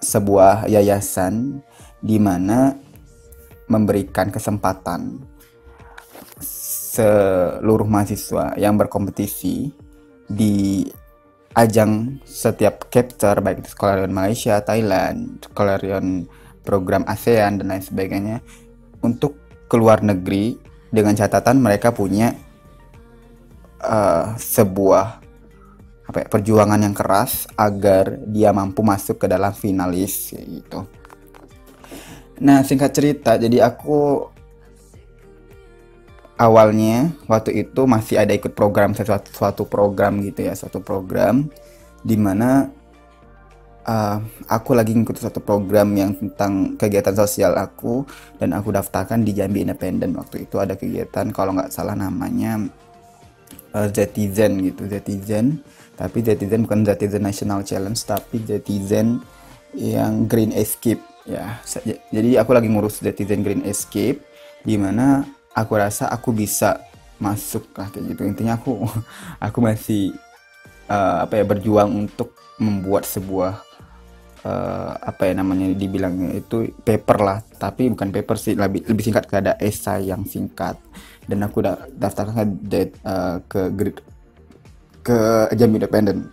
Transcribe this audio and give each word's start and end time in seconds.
sebuah 0.00 0.70
yayasan 0.70 1.60
di 1.98 2.22
mana 2.22 2.78
memberikan 3.66 4.30
kesempatan 4.30 5.18
seluruh 6.40 7.84
mahasiswa 7.84 8.56
yang 8.56 8.76
berkompetisi 8.80 9.72
di 10.26 10.86
ajang 11.56 12.20
setiap 12.28 12.92
chapter 12.92 13.40
baik 13.40 13.64
itu 13.64 13.72
Skolarion 13.72 14.12
Malaysia, 14.12 14.60
Thailand, 14.60 15.40
Skolarion 15.40 16.28
program 16.60 17.06
ASEAN 17.08 17.62
dan 17.62 17.72
lain 17.72 17.84
sebagainya 17.84 18.36
untuk 19.00 19.40
keluar 19.70 20.04
negeri 20.04 20.58
dengan 20.92 21.16
catatan 21.16 21.62
mereka 21.62 21.96
punya 21.96 22.36
uh, 23.80 24.36
sebuah 24.36 25.06
apa 26.06 26.16
ya, 26.22 26.26
perjuangan 26.30 26.80
yang 26.86 26.94
keras 26.94 27.50
agar 27.58 28.14
dia 28.30 28.54
mampu 28.54 28.84
masuk 28.84 29.24
ke 29.24 29.26
dalam 29.26 29.50
finalis 29.50 30.36
gitu. 30.36 30.86
Nah 32.44 32.62
singkat 32.62 32.92
cerita 32.92 33.40
jadi 33.40 33.64
aku 33.64 34.30
awalnya 36.36 37.12
waktu 37.28 37.64
itu 37.64 37.88
masih 37.88 38.20
ada 38.20 38.32
ikut 38.36 38.52
program 38.52 38.92
sesuatu 38.92 39.28
suatu 39.32 39.64
program 39.64 40.20
gitu 40.20 40.44
ya 40.44 40.52
suatu 40.52 40.84
program 40.84 41.48
di 42.04 42.16
mana 42.20 42.68
uh, 43.86 44.18
aku 44.50 44.76
lagi 44.76 44.92
ngikut 44.92 45.16
satu 45.16 45.40
program 45.40 45.94
yang 45.96 46.12
tentang 46.12 46.76
kegiatan 46.76 47.14
sosial 47.14 47.56
aku 47.56 48.04
dan 48.36 48.52
aku 48.52 48.74
daftarkan 48.74 49.22
di 49.22 49.32
Jambi 49.32 49.64
Independen 49.64 50.18
waktu 50.18 50.44
itu 50.44 50.60
ada 50.60 50.76
kegiatan 50.76 51.30
kalau 51.32 51.56
nggak 51.56 51.72
salah 51.72 51.96
namanya 51.96 52.60
uh, 53.72 53.88
Zetizen 53.88 54.60
gitu 54.64 54.88
Zetizen. 54.90 55.60
Tapi 55.96 56.20
Zetizen 56.20 56.68
bukan 56.68 56.84
Zetizen 56.84 57.24
National 57.24 57.64
Challenge 57.64 57.96
tapi 58.04 58.44
Zetizen 58.44 59.24
yang 59.72 60.28
Green 60.28 60.52
Escape 60.52 61.00
ya. 61.24 61.60
Jadi 62.12 62.36
aku 62.36 62.52
lagi 62.52 62.68
ngurus 62.68 63.00
Zetizen 63.00 63.40
Green 63.40 63.64
Escape 63.64 64.20
di 64.66 64.76
mana 64.76 65.24
aku 65.56 65.72
rasa 65.80 66.12
aku 66.12 66.36
bisa 66.36 66.84
masuk 67.16 67.72
lah 67.72 67.88
kayak 67.88 68.12
gitu. 68.12 68.22
Intinya 68.28 68.60
aku 68.60 68.84
aku 69.46 69.58
masih 69.64 70.12
uh, 70.92 71.24
apa 71.24 71.40
ya 71.40 71.44
berjuang 71.48 71.88
untuk 72.06 72.36
membuat 72.60 73.08
sebuah 73.08 73.64
uh, 74.44 74.92
apa 75.00 75.32
ya 75.32 75.32
namanya 75.40 75.72
dibilangnya 75.72 76.36
itu 76.36 76.76
paper 76.84 77.18
lah. 77.24 77.38
Tapi 77.56 77.88
bukan 77.88 78.12
paper 78.12 78.36
sih 78.36 78.52
lebih 78.52 78.84
lebih 78.84 79.02
singkat 79.02 79.24
ke 79.24 79.40
ada 79.40 79.56
esai 79.56 80.12
yang 80.12 80.28
singkat. 80.28 80.76
Dan 81.24 81.42
aku 81.42 81.64
udah 81.64 81.88
daftarkan 81.96 82.60
ke 82.68 82.92
uh, 83.02 83.40
ke 83.48 83.60
grid 83.72 83.96
ke 85.00 85.48
jam 85.56 85.72
independen. 85.72 86.28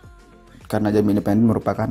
Karena 0.68 0.92
jam 0.92 1.08
independen 1.08 1.48
merupakan 1.48 1.88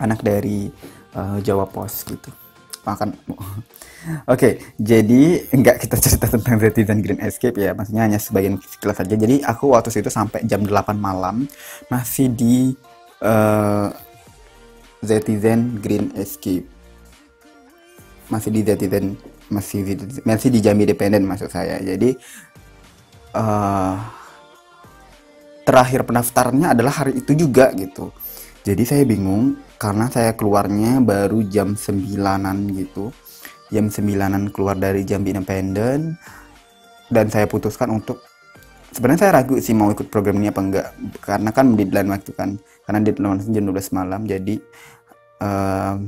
anak 0.00 0.24
dari 0.24 0.72
uh, 1.14 1.38
Jawa 1.44 1.68
Pos 1.68 2.02
gitu 2.08 2.41
makan 2.82 3.14
Oke, 4.26 4.58
jadi 4.82 5.46
enggak 5.54 5.86
kita 5.86 5.94
cerita 5.94 6.26
tentang 6.26 6.58
Zetizen 6.58 6.98
Green 6.98 7.22
Escape 7.22 7.54
ya, 7.54 7.70
maksudnya 7.70 8.02
hanya 8.02 8.18
sebagian 8.18 8.58
sekilas 8.58 8.98
saja. 8.98 9.14
Jadi 9.14 9.46
aku 9.46 9.70
waktu 9.70 9.94
itu 9.94 10.10
sampai 10.10 10.42
jam 10.42 10.66
8 10.66 10.98
malam 10.98 11.46
masih 11.86 12.26
di 12.26 12.74
uh, 13.22 13.94
Zetizen 15.06 15.78
Green 15.78 16.10
Escape. 16.18 16.66
Masih 18.26 18.50
di 18.50 18.60
Zetizen 18.66 19.14
masih 19.46 19.80
di, 19.86 19.94
masih 20.26 20.48
di 20.50 20.58
Jambi 20.58 20.82
Independent 20.82 21.22
maksud 21.22 21.50
saya. 21.54 21.78
Jadi 21.78 22.18
uh, 23.38 23.94
terakhir 25.62 26.02
pendaftarannya 26.02 26.74
adalah 26.74 27.06
hari 27.06 27.22
itu 27.22 27.38
juga 27.38 27.70
gitu. 27.78 28.10
Jadi 28.66 28.82
saya 28.82 29.02
bingung 29.06 29.58
karena 29.82 30.06
saya 30.06 30.38
keluarnya 30.38 31.02
baru 31.02 31.42
jam 31.42 31.74
9-an 31.74 32.70
gitu. 32.78 33.10
Jam 33.74 33.90
9 33.90 34.54
keluar 34.54 34.78
dari 34.78 35.02
Jambi 35.02 35.34
Independent. 35.34 36.14
Dan 37.10 37.26
saya 37.26 37.50
putuskan 37.50 37.90
untuk 37.90 38.22
sebenarnya 38.94 39.26
saya 39.26 39.42
ragu 39.42 39.58
sih 39.58 39.74
mau 39.74 39.90
ikut 39.90 40.06
program 40.06 40.38
ini 40.38 40.54
apa 40.54 40.62
enggak. 40.62 40.86
Karena 41.18 41.50
kan 41.50 41.74
deadline 41.74 42.14
waktu 42.14 42.30
kan. 42.30 42.62
Karena 42.86 43.02
deadline 43.02 43.42
jam 43.42 43.64
12 43.66 43.98
malam. 43.98 44.22
Jadi 44.22 44.62
uh, 45.42 45.98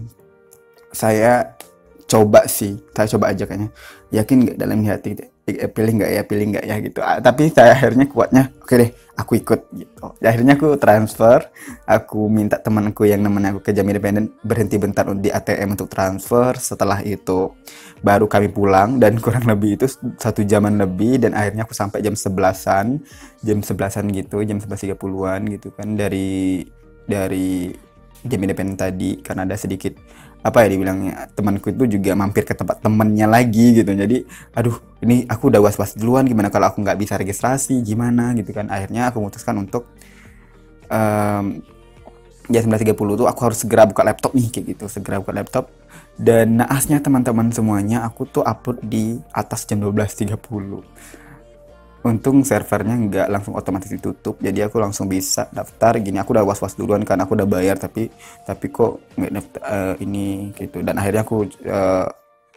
saya 0.95 1.59
coba 2.07 2.47
sih. 2.47 2.79
Saya 2.95 3.11
coba 3.19 3.35
aja 3.35 3.43
kayaknya. 3.43 3.75
Yakin 4.15 4.37
nggak 4.39 4.59
dalam 4.63 4.87
hati 4.87 5.19
eh, 5.19 5.34
pilih 5.45 5.93
nggak 6.01 6.11
ya 6.17 6.23
pilih 6.25 6.47
nggak 6.57 6.65
ya 6.65 6.77
gitu. 6.81 7.01
Ah, 7.05 7.21
tapi 7.21 7.53
saya 7.53 7.77
akhirnya 7.77 8.09
kuatnya 8.09 8.49
oke 8.57 8.65
okay 8.65 8.77
deh 8.81 8.91
aku 9.15 9.33
ikut 9.37 9.61
gitu. 9.77 10.07
Ya, 10.25 10.33
akhirnya 10.33 10.57
aku 10.57 10.81
transfer 10.81 11.53
aku 11.85 12.33
minta 12.33 12.57
temanku 12.57 13.05
yang 13.05 13.21
namanya 13.21 13.53
aku 13.53 13.61
ke 13.61 13.77
jam 13.77 13.85
independen 13.85 14.33
berhenti 14.41 14.81
bentar 14.81 15.05
di 15.21 15.29
ATM 15.29 15.77
untuk 15.77 15.93
transfer. 15.93 16.57
Setelah 16.57 17.05
itu 17.05 17.53
baru 18.01 18.25
kami 18.25 18.49
pulang 18.49 18.97
dan 18.97 19.21
kurang 19.21 19.45
lebih 19.45 19.77
itu 19.81 19.87
satu 20.17 20.41
jaman 20.45 20.81
lebih 20.81 21.21
dan 21.21 21.37
akhirnya 21.37 21.69
aku 21.69 21.77
sampai 21.77 22.01
jam 22.01 22.17
sebelasan 22.17 23.01
jam 23.41 23.61
sebelasan 23.61 24.09
gitu 24.13 24.45
jam 24.45 24.61
sebelas 24.61 24.81
tiga 24.81 24.97
puluhan 24.97 25.49
gitu 25.53 25.73
kan 25.73 25.97
dari 25.97 26.65
dari 27.05 27.73
jam 28.25 28.41
independen 28.41 28.77
tadi 28.77 29.21
karena 29.21 29.45
ada 29.45 29.57
sedikit 29.57 29.97
apa 30.45 30.61
ya 30.61 30.77
dibilangnya 30.77 31.33
temanku 31.33 31.73
itu 31.73 31.97
juga 31.97 32.13
mampir 32.13 32.45
ke 32.45 32.53
tempat 32.53 32.85
temennya 32.85 33.25
lagi 33.25 33.81
gitu. 33.81 33.89
Jadi 33.89 34.29
aduh 34.53 34.77
ini 35.01 35.25
aku 35.25 35.49
udah 35.49 35.65
was 35.65 35.81
was 35.81 35.97
duluan 35.97 36.29
gimana 36.29 36.53
kalau 36.53 36.69
aku 36.69 36.85
nggak 36.85 37.01
bisa 37.01 37.17
registrasi? 37.17 37.81
Gimana? 37.81 38.37
Gitu 38.37 38.53
kan. 38.53 38.69
Akhirnya 38.69 39.09
aku 39.09 39.25
memutuskan 39.25 39.57
untuk 39.57 39.89
um, 40.93 41.65
ya 42.53 42.61
19.30 42.61 42.93
tuh 42.93 43.25
aku 43.25 43.41
harus 43.41 43.59
segera 43.65 43.89
buka 43.89 44.05
laptop 44.05 44.37
nih 44.37 44.53
kayak 44.53 44.65
gitu. 44.77 44.85
Segera 44.93 45.17
buka 45.17 45.33
laptop. 45.33 45.73
Dan 46.15 46.61
naasnya 46.61 47.01
teman-teman 47.01 47.49
semuanya 47.49 48.05
aku 48.05 48.29
tuh 48.29 48.45
upload 48.45 48.85
di 48.85 49.17
atas 49.33 49.65
jam 49.65 49.81
12.30 49.81 50.37
untung 52.05 52.45
servernya 52.45 52.95
nggak 53.01 53.29
langsung 53.33 53.57
otomatis 53.57 53.89
ditutup 53.89 54.37
jadi 54.37 54.69
aku 54.69 54.77
langsung 54.77 55.09
bisa 55.09 55.49
daftar. 55.49 55.97
Gini 55.97 56.21
aku 56.21 56.37
udah 56.37 56.45
was 56.45 56.61
was 56.61 56.77
duluan 56.77 57.01
kan 57.03 57.17
aku 57.25 57.33
udah 57.33 57.49
bayar 57.49 57.81
tapi 57.81 58.13
tapi 58.45 58.69
kok 58.69 59.01
nggak 59.17 59.33
daftar 59.33 59.61
uh, 59.65 59.95
ini 60.05 60.53
gitu. 60.53 60.85
Dan 60.85 61.01
akhirnya 61.01 61.25
aku 61.25 61.49
uh, 61.65 62.07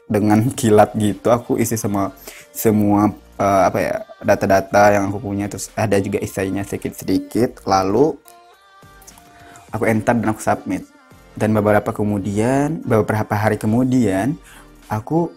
dengan 0.07 0.39
kilat 0.51 0.91
gitu 0.99 1.31
aku 1.31 1.55
isi 1.59 1.79
semua 1.79 2.11
semua 2.51 3.11
uh, 3.39 3.61
apa 3.67 3.79
ya 3.79 3.95
data-data 4.19 4.99
yang 4.99 5.07
aku 5.07 5.23
punya. 5.23 5.47
Terus 5.47 5.71
ada 5.79 5.95
juga 6.03 6.19
isinya 6.19 6.61
sedikit-sedikit. 6.67 7.63
Lalu 7.63 8.19
aku 9.71 9.83
enter 9.87 10.11
dan 10.11 10.27
aku 10.35 10.43
submit. 10.43 10.83
Dan 11.37 11.55
beberapa 11.55 11.95
kemudian 11.95 12.83
beberapa 12.83 13.31
hari 13.31 13.55
kemudian 13.55 14.35
aku 14.91 15.31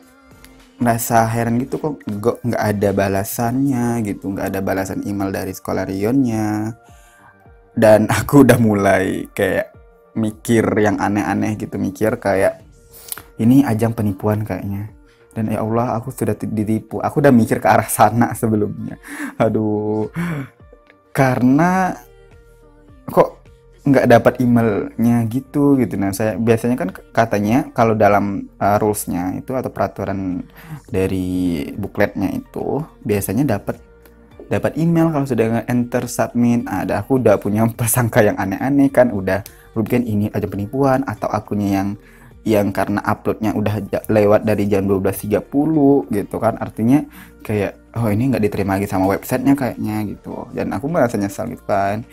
merasa 0.80 1.28
heran 1.28 1.60
gitu 1.60 1.76
kok 1.76 2.00
nggak 2.40 2.56
ada 2.56 2.90
balasannya 2.96 4.00
gitu 4.00 4.32
nggak 4.32 4.48
ada 4.48 4.60
balasan 4.64 5.04
email 5.04 5.28
dari 5.28 5.52
sekolah 5.52 5.84
Rionnya. 5.84 6.72
Dan 7.76 8.08
aku 8.18 8.48
udah 8.48 8.58
mulai 8.58 9.28
kayak 9.30 9.76
mikir 10.16 10.64
yang 10.80 10.98
aneh-aneh 10.98 11.54
gitu 11.54 11.78
mikir 11.78 12.18
kayak 12.18 12.64
ini 13.38 13.62
ajang 13.62 13.92
penipuan 13.92 14.42
kayaknya. 14.42 14.90
Dan 15.30 15.46
ya 15.46 15.62
Allah 15.62 16.00
aku 16.00 16.10
sudah 16.10 16.34
ditipu. 16.34 16.98
Aku 16.98 17.22
udah 17.22 17.30
mikir 17.30 17.62
ke 17.62 17.68
arah 17.68 17.86
sana 17.86 18.32
sebelumnya. 18.40 18.98
Aduh. 19.38 20.10
Karena 21.12 21.94
kok 23.06 23.39
nggak 23.80 24.06
dapat 24.12 24.34
emailnya 24.44 25.24
gitu 25.32 25.80
gitu. 25.80 25.96
Nah 25.96 26.12
saya 26.12 26.36
biasanya 26.36 26.76
kan 26.76 26.92
katanya 27.16 27.72
kalau 27.72 27.96
dalam 27.96 28.44
uh, 28.60 28.76
rulesnya 28.76 29.40
itu 29.40 29.56
atau 29.56 29.72
peraturan 29.72 30.44
dari 30.92 31.64
bukletnya 31.72 32.28
itu 32.28 32.84
biasanya 33.00 33.56
dapat 33.56 33.80
dapat 34.52 34.76
email 34.76 35.08
kalau 35.08 35.24
sudah 35.24 35.64
enter 35.64 36.04
submit. 36.12 36.68
Ada 36.68 37.00
aku 37.00 37.24
udah 37.24 37.40
punya 37.40 37.64
persangka 37.78 38.20
yang 38.20 38.36
aneh-aneh 38.36 38.92
kan 38.92 39.08
udah 39.16 39.40
mungkin 39.72 40.04
ini 40.04 40.28
aja 40.28 40.44
penipuan 40.44 41.00
atau 41.08 41.30
akunnya 41.32 41.80
yang 41.80 41.88
yang 42.40 42.72
karena 42.72 43.04
uploadnya 43.04 43.52
udah 43.52 43.84
lewat 44.08 44.48
dari 44.48 44.64
jam 44.68 44.84
12.30 44.84 45.40
gitu 46.12 46.36
kan. 46.36 46.60
Artinya 46.60 47.00
kayak 47.40 47.96
oh 47.96 48.12
ini 48.12 48.28
nggak 48.28 48.44
diterima 48.44 48.76
lagi 48.76 48.88
sama 48.88 49.08
websitenya 49.08 49.56
kayaknya 49.56 50.04
gitu. 50.04 50.52
Dan 50.52 50.68
aku 50.76 50.84
merasa 50.84 51.16
nyesal 51.16 51.48
gitu 51.48 51.64
kan 51.64 52.04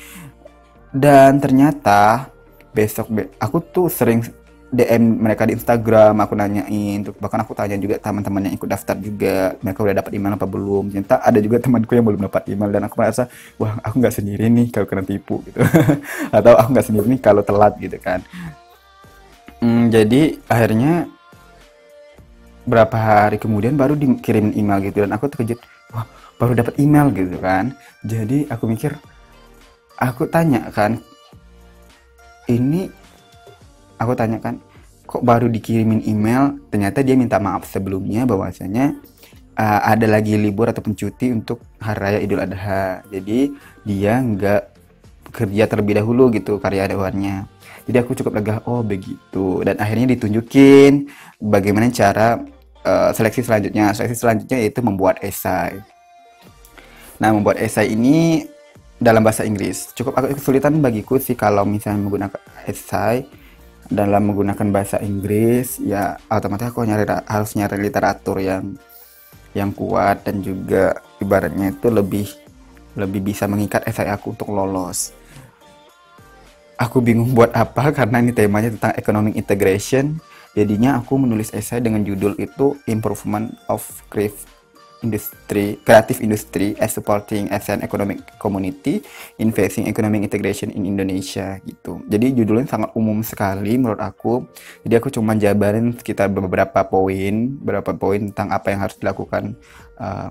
dan 0.95 1.39
ternyata 1.41 2.31
besok 2.71 3.07
be 3.09 3.21
aku 3.41 3.57
tuh 3.59 3.87
sering 3.89 4.21
DM 4.67 5.23
mereka 5.23 5.47
di 5.47 5.55
Instagram 5.55 6.19
aku 6.19 6.35
nanyain 6.35 6.99
bahkan 7.23 7.39
aku 7.39 7.55
tanya 7.55 7.79
juga 7.79 7.95
teman-teman 8.03 8.51
yang 8.51 8.55
ikut 8.59 8.67
daftar 8.67 8.99
juga 8.99 9.55
mereka 9.63 9.79
udah 9.79 9.95
dapat 10.03 10.11
email 10.19 10.35
apa 10.35 10.43
belum? 10.43 10.91
Ternyata 10.91 11.23
ada 11.23 11.39
juga 11.39 11.57
temanku 11.63 11.95
yang 11.95 12.03
belum 12.03 12.21
dapat 12.27 12.51
email 12.51 12.69
dan 12.75 12.83
aku 12.83 12.99
merasa 12.99 13.31
wah 13.55 13.79
aku 13.79 13.95
nggak 14.03 14.15
sendiri 14.19 14.51
nih 14.51 14.67
kalau 14.67 14.83
kena 14.83 15.07
tipu 15.07 15.39
gitu. 15.47 15.63
Atau 16.35 16.51
aku 16.59 16.67
nggak 16.75 16.87
sendiri 16.91 17.07
nih 17.15 17.21
kalau 17.23 17.41
telat 17.47 17.79
gitu 17.79 17.95
kan. 17.95 18.19
Hmm, 19.63 19.87
jadi 19.87 20.35
akhirnya 20.51 21.07
berapa 22.67 22.97
hari 22.99 23.39
kemudian 23.39 23.79
baru 23.79 23.95
dikirim 23.95 24.51
email 24.51 24.83
gitu 24.83 25.07
dan 25.07 25.15
aku 25.15 25.31
terkejut 25.31 25.63
wah 25.95 26.03
baru 26.35 26.59
dapat 26.59 26.75
email 26.75 27.07
gitu 27.15 27.39
kan. 27.39 27.71
Jadi 28.03 28.51
aku 28.51 28.67
mikir 28.67 28.99
aku 29.97 30.29
tanya 30.29 30.69
kan 30.71 31.01
ini 32.47 32.87
aku 33.99 34.13
tanyakan 34.15 34.61
kok 35.03 35.23
baru 35.25 35.51
dikirimin 35.51 36.05
email? 36.07 36.55
Ternyata 36.71 37.03
dia 37.03 37.17
minta 37.19 37.41
maaf 37.41 37.67
sebelumnya 37.67 38.23
bahwasanya 38.23 38.95
uh, 39.57 39.81
ada 39.83 40.07
lagi 40.07 40.37
libur 40.39 40.69
ataupun 40.71 40.95
cuti 40.95 41.33
untuk 41.33 41.59
hari 41.81 41.99
raya 41.99 42.19
Idul 42.23 42.41
Adha. 42.43 43.03
Jadi 43.11 43.51
dia 43.83 44.21
nggak 44.21 44.61
kerja 45.35 45.67
terlebih 45.67 45.99
dahulu 45.99 46.31
gitu 46.31 46.55
karyawannya 46.55 47.57
jadi 47.87 48.03
aku 48.03 48.19
cukup 48.19 48.43
lega 48.43 48.59
oh 48.67 48.83
begitu. 48.83 49.63
Dan 49.63 49.79
akhirnya 49.79 50.11
ditunjukin 50.11 51.07
bagaimana 51.39 51.87
cara 51.87 52.43
uh, 52.83 53.09
seleksi 53.15 53.47
selanjutnya. 53.47 53.95
Seleksi 53.95 54.19
selanjutnya 54.19 54.59
yaitu 54.59 54.83
membuat 54.83 55.23
esai. 55.23 55.79
Nah 57.17 57.31
membuat 57.31 57.63
esai 57.63 57.95
ini 57.95 58.43
dalam 58.97 59.21
bahasa 59.21 59.45
Inggris 59.45 59.93
cukup 59.93 60.17
agak 60.17 60.41
kesulitan 60.41 60.81
bagiku 60.81 61.21
sih 61.21 61.37
kalau 61.37 61.63
misalnya 61.63 62.01
menggunakan 62.01 62.41
esai 62.65 63.29
dalam 63.87 64.33
menggunakan 64.33 64.67
bahasa 64.73 64.97
Inggris 64.99 65.79
ya 65.79 66.19
otomatis 66.27 66.67
aku 66.67 66.83
nyari 66.83 67.07
harus 67.29 67.55
nyari 67.55 67.77
literatur 67.79 68.41
yang 68.43 68.75
yang 69.55 69.71
kuat 69.71 70.27
dan 70.27 70.43
juga 70.43 71.01
ibaratnya 71.17 71.73
itu 71.73 71.87
lebih 71.89 72.27
lebih 72.97 73.31
bisa 73.31 73.45
mengikat 73.45 73.85
esai 73.85 74.09
aku 74.09 74.33
untuk 74.33 74.49
lolos. 74.49 75.13
Aku 76.77 77.01
bingung 77.01 77.33
buat 77.37 77.53
apa 77.53 77.89
karena 77.97 78.19
ini 78.19 78.33
temanya 78.33 78.73
tentang 78.73 78.93
economic 78.97 79.33
integration. 79.37 80.17
Jadinya 80.57 80.97
aku 80.97 81.21
menulis 81.21 81.53
esai 81.53 81.85
dengan 81.85 82.01
judul 82.01 82.33
itu 82.41 82.73
Improvement 82.89 83.53
of 83.69 83.85
Craft 84.09 84.56
industry, 85.05 85.77
creative 85.85 86.19
industry 86.23 86.73
as 86.81 86.93
supporting 86.93 87.49
ASEAN 87.53 87.85
economic 87.85 88.23
community, 88.41 89.01
investing 89.37 89.85
economic 89.85 90.25
integration 90.25 90.73
in 90.73 90.89
Indonesia 90.89 91.61
gitu. 91.65 92.01
Jadi 92.09 92.33
judulnya 92.33 92.65
sangat 92.65 92.89
umum 92.97 93.21
sekali 93.21 93.77
menurut 93.77 94.01
aku. 94.01 94.47
Jadi 94.81 94.93
aku 94.97 95.09
cuma 95.13 95.37
jabarin 95.37 95.93
sekitar 95.93 96.33
beberapa 96.33 96.81
poin, 96.87 97.33
beberapa 97.61 97.93
poin 97.93 98.31
tentang 98.31 98.49
apa 98.49 98.73
yang 98.73 98.79
harus 98.81 98.97
dilakukan 98.97 99.53
uh, 100.01 100.29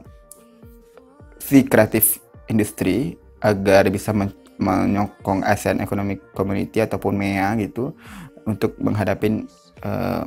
si 1.38 1.62
creative 1.62 2.18
industry 2.50 3.14
agar 3.38 3.86
bisa 3.92 4.10
men 4.10 4.34
menyokong 4.56 5.44
ASEAN 5.44 5.84
economic 5.84 6.32
community 6.32 6.80
ataupun 6.80 7.12
MEA 7.12 7.52
gitu 7.60 7.92
untuk 8.48 8.72
menghadapi 8.80 9.44
uh, 9.84 10.24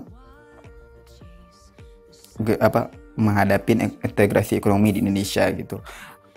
apa 2.62 2.94
menghadapi 3.18 4.02
integrasi 4.06 4.60
ekonomi 4.60 4.94
di 4.94 5.00
Indonesia 5.02 5.48
gitu. 5.54 5.82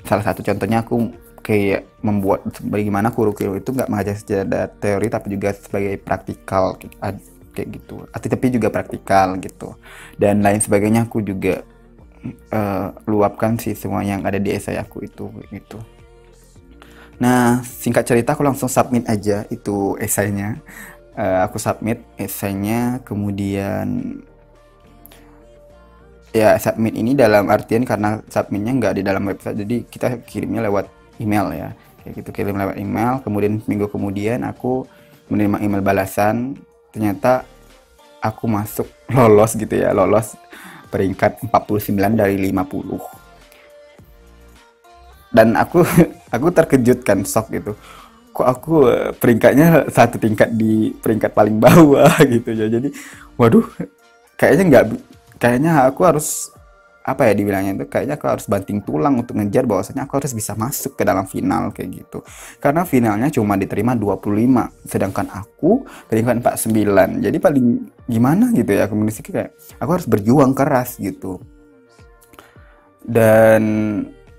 Salah 0.06 0.24
satu 0.24 0.40
contohnya 0.40 0.82
aku 0.82 1.12
kayak 1.42 2.00
membuat 2.06 2.46
bagaimana 2.62 3.10
kurikulum 3.10 3.58
itu 3.58 3.74
nggak 3.74 3.90
mengajar 3.90 4.14
secara 4.14 4.70
teori 4.70 5.10
tapi 5.10 5.26
juga 5.34 5.50
sebagai 5.52 5.98
praktikal 5.98 6.78
kayak 7.52 7.68
gitu. 7.68 8.06
Tapi 8.08 8.46
juga 8.48 8.70
praktikal 8.70 9.36
gitu. 9.42 9.74
Dan 10.16 10.40
lain 10.40 10.62
sebagainya 10.62 11.10
aku 11.10 11.22
juga 11.22 11.66
uh, 12.54 12.94
luapkan 13.06 13.58
sih 13.58 13.74
semua 13.74 14.06
yang 14.06 14.22
ada 14.22 14.38
di 14.38 14.54
esai 14.54 14.78
aku 14.78 15.02
itu 15.02 15.28
gitu. 15.50 15.78
Nah, 17.22 17.62
singkat 17.62 18.02
cerita 18.02 18.34
aku 18.34 18.42
langsung 18.42 18.66
submit 18.66 19.06
aja 19.06 19.46
itu 19.46 19.94
esainya. 20.02 20.58
Uh, 21.12 21.44
aku 21.44 21.60
submit 21.60 22.02
esainya, 22.18 22.98
kemudian 23.04 24.18
ya 26.32 26.56
submit 26.56 26.96
ini 26.96 27.12
dalam 27.12 27.46
artian 27.52 27.84
karena 27.84 28.24
submitnya 28.26 28.72
nggak 28.72 28.94
di 28.98 29.02
dalam 29.04 29.22
website 29.28 29.56
jadi 29.60 29.76
kita 29.86 30.06
kirimnya 30.24 30.64
lewat 30.66 30.88
email 31.20 31.46
ya. 31.52 31.68
Kayak 32.02 32.12
gitu 32.18 32.30
kirim 32.34 32.58
lewat 32.58 32.76
email 32.82 33.22
kemudian 33.22 33.62
minggu 33.62 33.86
kemudian 33.86 34.42
aku 34.42 34.82
menerima 35.30 35.62
email 35.62 35.86
balasan 35.86 36.58
ternyata 36.90 37.46
aku 38.18 38.50
masuk 38.50 38.90
lolos 39.14 39.54
gitu 39.54 39.70
ya 39.70 39.94
lolos 39.94 40.34
peringkat 40.90 41.46
49 41.46 41.94
dari 42.18 42.36
50 42.42 43.22
dan 45.32 45.56
aku 45.56 45.82
aku 46.34 46.46
terkejut 46.52 47.02
kan 47.02 47.24
shock 47.24 47.48
gitu. 47.50 47.74
Kok 48.32 48.48
aku 48.48 48.74
eh, 48.88 49.10
peringkatnya 49.16 49.88
satu 49.92 50.16
tingkat 50.16 50.52
di 50.56 50.92
peringkat 50.96 51.36
paling 51.36 51.60
bawah 51.60 52.12
gitu 52.32 52.52
ya 52.52 52.68
jadi 52.68 52.88
waduh 53.36 53.64
kayaknya 54.36 54.64
nggak 54.68 54.84
kayaknya 55.42 55.90
aku 55.90 56.06
harus 56.06 56.54
apa 57.02 57.26
ya 57.26 57.34
dibilangnya 57.34 57.74
itu 57.74 57.90
kayaknya 57.90 58.14
aku 58.14 58.30
harus 58.30 58.46
banting 58.46 58.78
tulang 58.86 59.18
untuk 59.18 59.34
ngejar 59.34 59.66
bahwasanya 59.66 60.06
aku 60.06 60.22
harus 60.22 60.30
bisa 60.38 60.54
masuk 60.54 60.94
ke 60.94 61.02
dalam 61.02 61.26
final 61.26 61.74
kayak 61.74 61.98
gitu. 61.98 62.22
Karena 62.62 62.86
finalnya 62.86 63.26
cuma 63.26 63.58
diterima 63.58 63.98
25 63.98 64.86
sedangkan 64.86 65.26
aku 65.34 65.82
peringkat 66.06 66.46
49 66.46 67.26
jadi 67.26 67.36
paling 67.42 67.66
gimana 68.06 68.54
gitu 68.54 68.70
ya 68.70 68.86
komunikasi 68.86 69.20
kayak 69.26 69.50
aku 69.82 69.90
harus 69.98 70.06
berjuang 70.06 70.54
keras 70.54 71.02
gitu. 71.02 71.42
Dan 73.02 73.62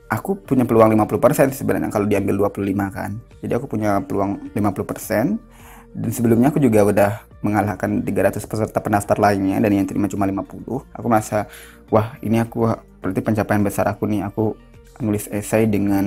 aku 0.08 0.40
punya 0.40 0.64
peluang 0.64 0.96
50% 0.96 1.52
sebenarnya 1.52 1.92
kalau 1.92 2.08
diambil 2.08 2.48
25 2.48 2.64
kan. 2.96 3.12
Jadi 3.44 3.52
aku 3.52 3.68
punya 3.68 4.00
peluang 4.00 4.56
50% 4.56 5.53
dan 5.94 6.10
sebelumnya 6.10 6.50
aku 6.50 6.58
juga 6.58 6.82
udah 6.82 7.12
mengalahkan 7.46 8.02
300 8.02 8.42
peserta 8.50 8.80
pendaftar 8.82 9.18
lainnya 9.20 9.62
dan 9.62 9.70
yang 9.70 9.86
terima 9.86 10.10
cuma 10.10 10.26
50. 10.26 10.90
Aku 10.90 11.06
merasa, 11.06 11.46
wah 11.94 12.18
ini 12.26 12.42
aku 12.42 12.66
berarti 13.04 13.22
pencapaian 13.22 13.62
besar 13.62 13.86
aku 13.86 14.10
nih. 14.10 14.26
Aku 14.26 14.58
nulis 15.04 15.30
esai 15.30 15.70
dengan 15.70 16.06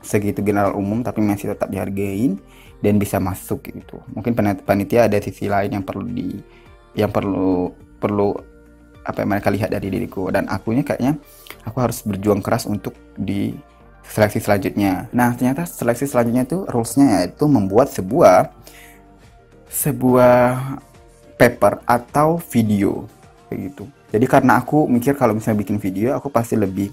segitu 0.00 0.40
general 0.40 0.76
umum 0.76 1.04
tapi 1.04 1.20
masih 1.20 1.52
tetap 1.52 1.68
dihargain 1.68 2.40
dan 2.80 2.96
bisa 2.96 3.20
masuk 3.20 3.68
gitu. 3.68 4.00
Mungkin 4.14 4.32
panitia 4.64 5.10
ada 5.10 5.18
sisi 5.20 5.50
lain 5.50 5.76
yang 5.76 5.84
perlu 5.84 6.06
di 6.08 6.40
yang 6.96 7.12
perlu 7.12 7.74
perlu 8.00 8.32
apa 9.04 9.24
yang 9.24 9.30
mereka 9.34 9.48
lihat 9.48 9.72
dari 9.72 9.88
diriku 9.88 10.28
dan 10.28 10.44
akunya 10.52 10.84
kayaknya 10.84 11.16
aku 11.64 11.78
harus 11.80 12.04
berjuang 12.04 12.44
keras 12.44 12.68
untuk 12.68 12.96
di 13.16 13.56
seleksi 14.08 14.40
selanjutnya. 14.40 15.08
Nah, 15.12 15.36
ternyata 15.36 15.68
seleksi 15.68 16.08
selanjutnya 16.08 16.48
itu 16.48 16.64
rulesnya 16.64 17.24
yaitu 17.24 17.44
membuat 17.44 17.92
sebuah 17.92 18.56
sebuah 19.68 20.80
paper 21.38 21.86
atau 21.86 22.40
video 22.50 23.06
kayak 23.48 23.72
gitu. 23.72 23.84
Jadi 24.08 24.26
karena 24.26 24.60
aku 24.60 24.88
mikir 24.88 25.14
kalau 25.14 25.36
misalnya 25.36 25.60
bikin 25.62 25.78
video 25.78 26.16
aku 26.16 26.32
pasti 26.32 26.56
lebih 26.56 26.88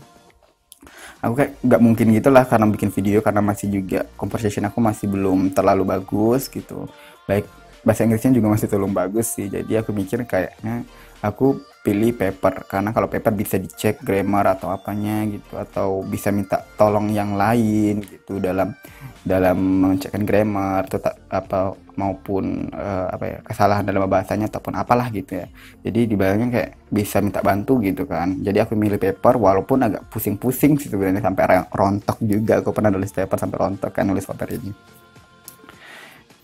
aku 1.24 1.34
kayak 1.34 1.52
nggak 1.64 1.82
mungkin 1.82 2.08
gitu 2.14 2.30
lah 2.30 2.46
karena 2.46 2.70
bikin 2.70 2.92
video 2.92 3.24
karena 3.24 3.42
masih 3.42 3.72
juga 3.72 4.06
conversation 4.20 4.68
aku 4.68 4.78
masih 4.84 5.10
belum 5.10 5.52
terlalu 5.56 5.84
bagus 5.88 6.52
gitu. 6.52 6.86
Baik 7.26 7.48
bahasa 7.86 8.04
Inggrisnya 8.04 8.36
juga 8.36 8.54
masih 8.54 8.68
belum 8.68 8.92
bagus 8.92 9.34
sih. 9.34 9.48
Jadi 9.48 9.74
aku 9.80 9.90
mikir 9.96 10.28
kayaknya 10.28 10.84
aku 11.24 11.58
pilih 11.86 12.18
paper 12.18 12.66
karena 12.66 12.90
kalau 12.90 13.06
paper 13.06 13.34
bisa 13.34 13.62
dicek 13.62 14.02
grammar 14.02 14.58
atau 14.58 14.74
apanya 14.74 15.22
gitu 15.30 15.54
atau 15.54 16.02
bisa 16.02 16.34
minta 16.34 16.66
tolong 16.78 17.14
yang 17.14 17.38
lain 17.38 18.02
gitu 18.02 18.42
dalam 18.42 18.74
dalam 19.22 19.58
mengecekkan 19.58 20.26
grammar 20.26 20.90
atau 20.90 21.14
apa 21.30 21.78
maupun 21.96 22.72
uh, 22.72 23.08
apa 23.12 23.26
ya 23.28 23.38
kesalahan 23.44 23.84
dalam 23.84 24.08
bahasanya 24.08 24.48
ataupun 24.48 24.76
apalah 24.78 25.08
gitu 25.12 25.42
ya. 25.44 25.48
Jadi 25.84 26.16
dibayangin 26.16 26.50
kayak 26.52 26.70
bisa 26.92 27.20
minta 27.20 27.40
bantu 27.42 27.82
gitu 27.84 28.08
kan. 28.08 28.40
Jadi 28.40 28.62
aku 28.62 28.78
milih 28.78 29.00
paper 29.00 29.36
walaupun 29.36 29.84
agak 29.84 30.08
pusing-pusing 30.12 30.80
sih 30.80 30.88
sebenarnya 30.88 31.24
sampai 31.24 31.66
rontok 31.72 32.22
juga. 32.24 32.64
Aku 32.64 32.72
pernah 32.76 32.94
nulis 32.94 33.12
paper 33.12 33.38
sampai 33.40 33.58
rontok 33.58 33.92
kan 33.92 34.06
nulis 34.08 34.24
paper 34.24 34.50
ini. 34.54 34.72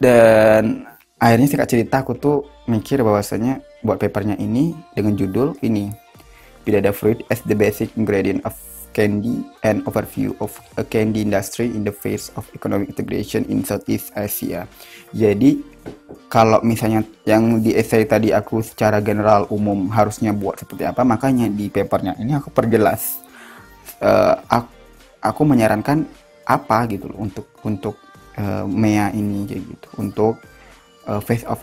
Dan 0.02 0.90
akhirnya 1.22 1.48
singkat 1.48 1.70
cerita 1.70 2.02
aku 2.02 2.18
tuh 2.18 2.38
mikir 2.66 3.06
bahwasanya 3.06 3.62
buat 3.86 4.02
papernya 4.02 4.38
ini 4.42 4.74
dengan 4.98 5.14
judul 5.14 5.58
ini 5.62 5.94
Pidada 6.66 6.94
Fruit 6.94 7.22
as 7.30 7.42
the 7.46 7.58
basic 7.58 7.94
ingredient 7.98 8.42
of 8.46 8.54
candy 8.92 9.44
and 9.64 9.84
overview 9.88 10.36
of 10.44 10.52
a 10.76 10.84
candy 10.84 11.24
industry 11.24 11.72
in 11.72 11.88
the 11.88 11.96
face 11.96 12.32
of 12.36 12.48
economic 12.56 12.92
integration 12.92 13.48
in 13.48 13.64
Southeast 13.64 14.12
Asia. 14.16 14.68
Jadi 15.16 15.64
kalau 16.32 16.64
misalnya 16.64 17.04
yang 17.28 17.60
di 17.60 17.76
essay 17.76 18.08
tadi 18.08 18.32
aku 18.32 18.64
secara 18.64 19.04
general 19.04 19.48
umum 19.52 19.92
harusnya 19.92 20.32
buat 20.32 20.60
seperti 20.60 20.88
apa, 20.88 21.04
makanya 21.04 21.52
di 21.52 21.68
papernya 21.68 22.16
ini 22.20 22.36
aku 22.36 22.52
perjelas. 22.52 23.20
Uh, 24.02 24.34
aku, 24.50 24.70
aku 25.22 25.42
menyarankan 25.46 26.08
apa 26.46 26.90
gitu 26.90 27.12
loh 27.12 27.22
untuk 27.22 27.48
untuk 27.62 27.96
uh, 28.40 28.66
MEA 28.66 29.14
ini 29.14 29.46
kayak 29.46 29.64
gitu, 29.68 29.88
untuk 30.00 30.42
uh, 31.06 31.22
face 31.22 31.46
of 31.46 31.60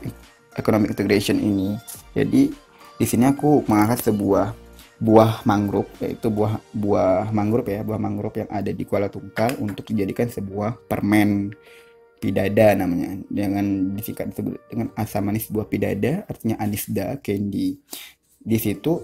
economic 0.55 0.93
integration 0.93 1.41
ini. 1.41 1.79
Jadi 2.15 2.53
di 2.99 3.07
sini 3.07 3.31
aku 3.31 3.63
mengangkat 3.67 4.11
sebuah 4.11 4.68
buah 4.99 5.47
mangrove 5.47 5.91
yaitu 6.03 6.27
buah 6.27 6.59
buah 6.75 7.31
mangrove 7.31 7.71
ya 7.71 7.87
buah 7.87 8.03
mangrove 8.03 8.43
yang 8.43 8.51
ada 8.51 8.75
di 8.75 8.83
Kuala 8.83 9.07
Tungkal 9.07 9.55
untuk 9.63 9.87
dijadikan 9.87 10.27
sebuah 10.27 10.75
permen 10.91 11.55
pidada 12.19 12.75
namanya. 12.75 13.23
Dengan 13.31 13.95
disikat 13.95 14.35
dengan 14.67 14.91
asam 14.99 15.31
manis 15.31 15.47
buah 15.49 15.71
pidada 15.71 16.27
artinya 16.27 16.59
anisda 16.59 17.15
candy. 17.23 17.79
Di 18.43 18.59
situ 18.59 18.99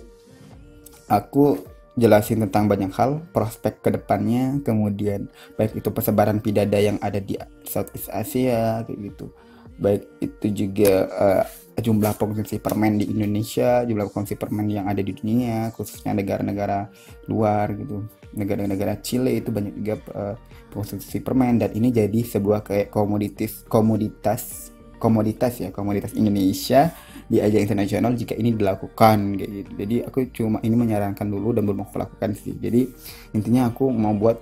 aku 1.06 1.62
jelasin 1.94 2.42
tentang 2.42 2.66
banyak 2.66 2.90
hal 2.90 3.22
prospek 3.30 3.78
ke 3.78 3.94
depannya 3.94 4.58
kemudian 4.66 5.30
baik 5.54 5.78
itu 5.78 5.94
persebaran 5.94 6.42
pidada 6.42 6.74
yang 6.74 6.98
ada 6.98 7.22
di 7.22 7.38
Southeast 7.62 8.10
Asia 8.10 8.82
kayak 8.82 8.98
gitu. 9.14 9.30
Baik 9.78 10.02
itu 10.18 10.46
juga 10.66 10.92
uh, 11.06 11.44
jumlah 11.74 12.14
konsumsi 12.14 12.62
permen 12.62 13.02
di 13.02 13.10
Indonesia, 13.10 13.82
jumlah 13.82 14.06
konsumsi 14.10 14.38
permen 14.38 14.70
yang 14.70 14.86
ada 14.86 15.02
di 15.02 15.10
dunia, 15.10 15.74
khususnya 15.74 16.14
negara-negara 16.14 16.86
luar 17.26 17.74
gitu, 17.74 18.06
negara-negara 18.34 19.02
Chile 19.02 19.42
itu 19.42 19.50
banyak 19.50 19.74
juga 19.82 19.96
uh, 20.14 20.34
konsumsi 20.70 21.18
permen 21.22 21.58
dan 21.58 21.70
ini 21.74 21.90
jadi 21.90 22.20
sebuah 22.22 22.66
kayak 22.66 22.90
komoditas 22.90 23.62
komoditas 23.66 24.74
komoditas 24.98 25.60
ya 25.60 25.68
komoditas 25.70 26.14
Indonesia 26.16 26.94
di 27.28 27.40
ajang 27.40 27.66
internasional 27.66 28.12
jika 28.14 28.36
ini 28.36 28.52
dilakukan 28.52 29.36
gitu. 29.40 29.70
Jadi 29.76 29.96
aku 30.04 30.28
cuma 30.32 30.60
ini 30.60 30.76
menyarankan 30.76 31.24
dulu 31.24 31.56
dan 31.56 31.64
belum 31.64 31.88
aku 31.88 31.96
lakukan 32.00 32.36
sih. 32.36 32.56
Jadi 32.56 32.88
intinya 33.32 33.72
aku 33.72 33.88
mau 33.88 34.12
buat 34.12 34.36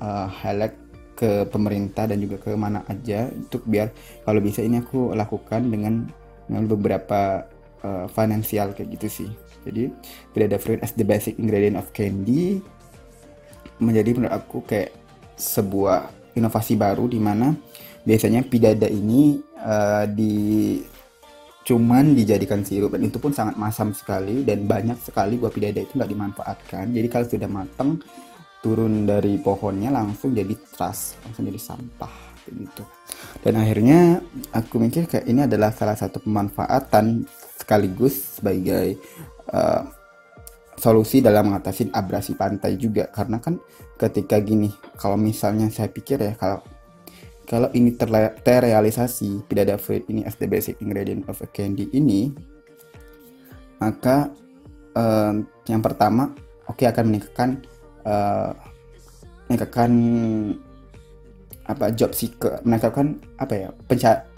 uh, 0.00 0.28
highlight 0.28 0.76
ke 1.14 1.46
pemerintah 1.46 2.10
dan 2.10 2.18
juga 2.18 2.42
ke 2.42 2.50
mana 2.58 2.82
aja 2.90 3.30
untuk 3.30 3.62
biar 3.70 3.94
kalau 4.26 4.42
bisa 4.42 4.60
ini 4.66 4.82
aku 4.82 5.14
lakukan 5.14 5.62
dengan 5.70 6.10
dengan 6.48 6.64
beberapa 6.68 7.48
uh, 7.84 8.06
finansial 8.10 8.72
kayak 8.72 8.88
gitu 9.00 9.08
sih. 9.22 9.30
Jadi 9.64 9.88
tidak 10.36 10.46
ada 10.52 10.58
fruit 10.60 10.80
as 10.84 10.92
the 10.92 11.04
basic 11.04 11.40
ingredient 11.40 11.80
of 11.80 11.88
candy 11.96 12.60
menjadi 13.80 14.14
menurut 14.14 14.34
aku 14.34 14.62
kayak 14.64 14.92
sebuah 15.34 16.12
inovasi 16.36 16.78
baru 16.78 17.10
di 17.10 17.18
mana 17.18 17.56
biasanya 18.04 18.44
pidada 18.44 18.86
ini 18.86 19.40
uh, 19.58 20.04
di 20.06 20.78
cuman 21.64 22.12
dijadikan 22.12 22.60
sirup 22.60 22.92
dan 22.92 23.08
itu 23.08 23.16
pun 23.16 23.32
sangat 23.32 23.56
masam 23.56 23.96
sekali 23.96 24.44
dan 24.44 24.68
banyak 24.68 25.00
sekali 25.00 25.40
buah 25.40 25.48
pidada 25.48 25.80
itu 25.80 25.96
nggak 25.96 26.12
dimanfaatkan. 26.12 26.92
Jadi 26.92 27.08
kalau 27.08 27.24
sudah 27.24 27.48
matang 27.48 27.90
turun 28.60 29.08
dari 29.08 29.40
pohonnya 29.40 29.92
langsung 29.92 30.36
jadi 30.36 30.52
trust 30.72 31.20
langsung 31.24 31.44
jadi 31.48 31.60
sampah 31.60 32.33
gitu 32.50 32.84
dan 33.44 33.60
akhirnya 33.60 34.24
aku 34.56 34.80
mikir 34.80 35.04
kayak 35.04 35.28
ini 35.28 35.44
adalah 35.44 35.68
salah 35.72 35.96
satu 35.96 36.20
pemanfaatan 36.24 37.28
sekaligus 37.60 38.40
sebagai 38.40 38.96
uh, 39.52 39.84
solusi 40.78 41.20
dalam 41.20 41.52
mengatasi 41.52 41.92
abrasi 41.94 42.36
pantai 42.36 42.76
juga. 42.76 43.08
Karena 43.12 43.38
kan 43.38 43.60
ketika 44.00 44.40
gini 44.40 44.72
kalau 44.96 45.20
misalnya 45.20 45.70
saya 45.70 45.88
pikir 45.88 46.18
ya 46.20 46.32
kalau 46.36 46.64
kalau 47.44 47.68
ini 47.76 47.92
terrealisasi 48.40 49.44
pidada 49.44 49.76
fruit 49.76 50.08
ini 50.08 50.24
as 50.24 50.40
the 50.40 50.48
basic 50.48 50.80
ingredient 50.80 51.28
of 51.28 51.36
a 51.44 51.48
candy 51.52 51.92
ini 51.92 52.32
maka 53.76 54.32
uh, 54.96 55.36
yang 55.68 55.84
pertama 55.84 56.32
oke 56.64 56.80
okay, 56.80 56.88
akan 56.88 57.04
meningkatkan 57.12 57.60
uh, 58.08 58.56
meningkatkan 59.46 59.92
apa 61.64 61.92
job 61.96 62.12
seeker 62.12 62.60
meningkatkan 62.64 63.16
apa 63.40 63.54
ya 63.56 63.68
penca 63.88 64.28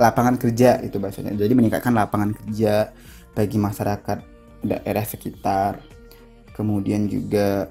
lapangan 0.00 0.40
kerja 0.40 0.80
itu 0.80 0.96
bahasanya. 0.96 1.36
Jadi 1.36 1.52
meningkatkan 1.52 1.92
lapangan 1.92 2.32
kerja 2.32 2.88
bagi 3.36 3.58
masyarakat 3.60 4.18
daerah 4.64 5.04
sekitar. 5.04 5.84
Kemudian 6.52 7.08
juga 7.08 7.68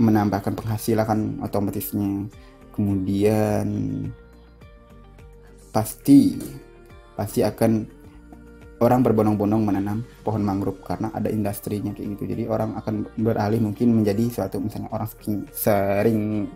menambahkan 0.00 0.56
penghasilan 0.56 1.44
otomatisnya. 1.44 2.28
Kemudian 2.72 3.68
pasti 5.70 6.40
pasti 7.14 7.44
akan 7.44 7.99
orang 8.80 9.04
berbondong-bondong 9.04 9.62
menanam 9.62 9.98
pohon 10.24 10.40
mangrove 10.40 10.80
karena 10.80 11.12
ada 11.12 11.28
industrinya 11.28 11.92
kayak 11.92 12.16
gitu. 12.16 12.24
Jadi 12.32 12.42
orang 12.48 12.80
akan 12.80 13.12
beralih 13.20 13.60
mungkin 13.60 13.92
menjadi 13.92 14.40
suatu 14.40 14.56
misalnya 14.56 14.88
orang 14.90 15.08
sering, 15.52 16.48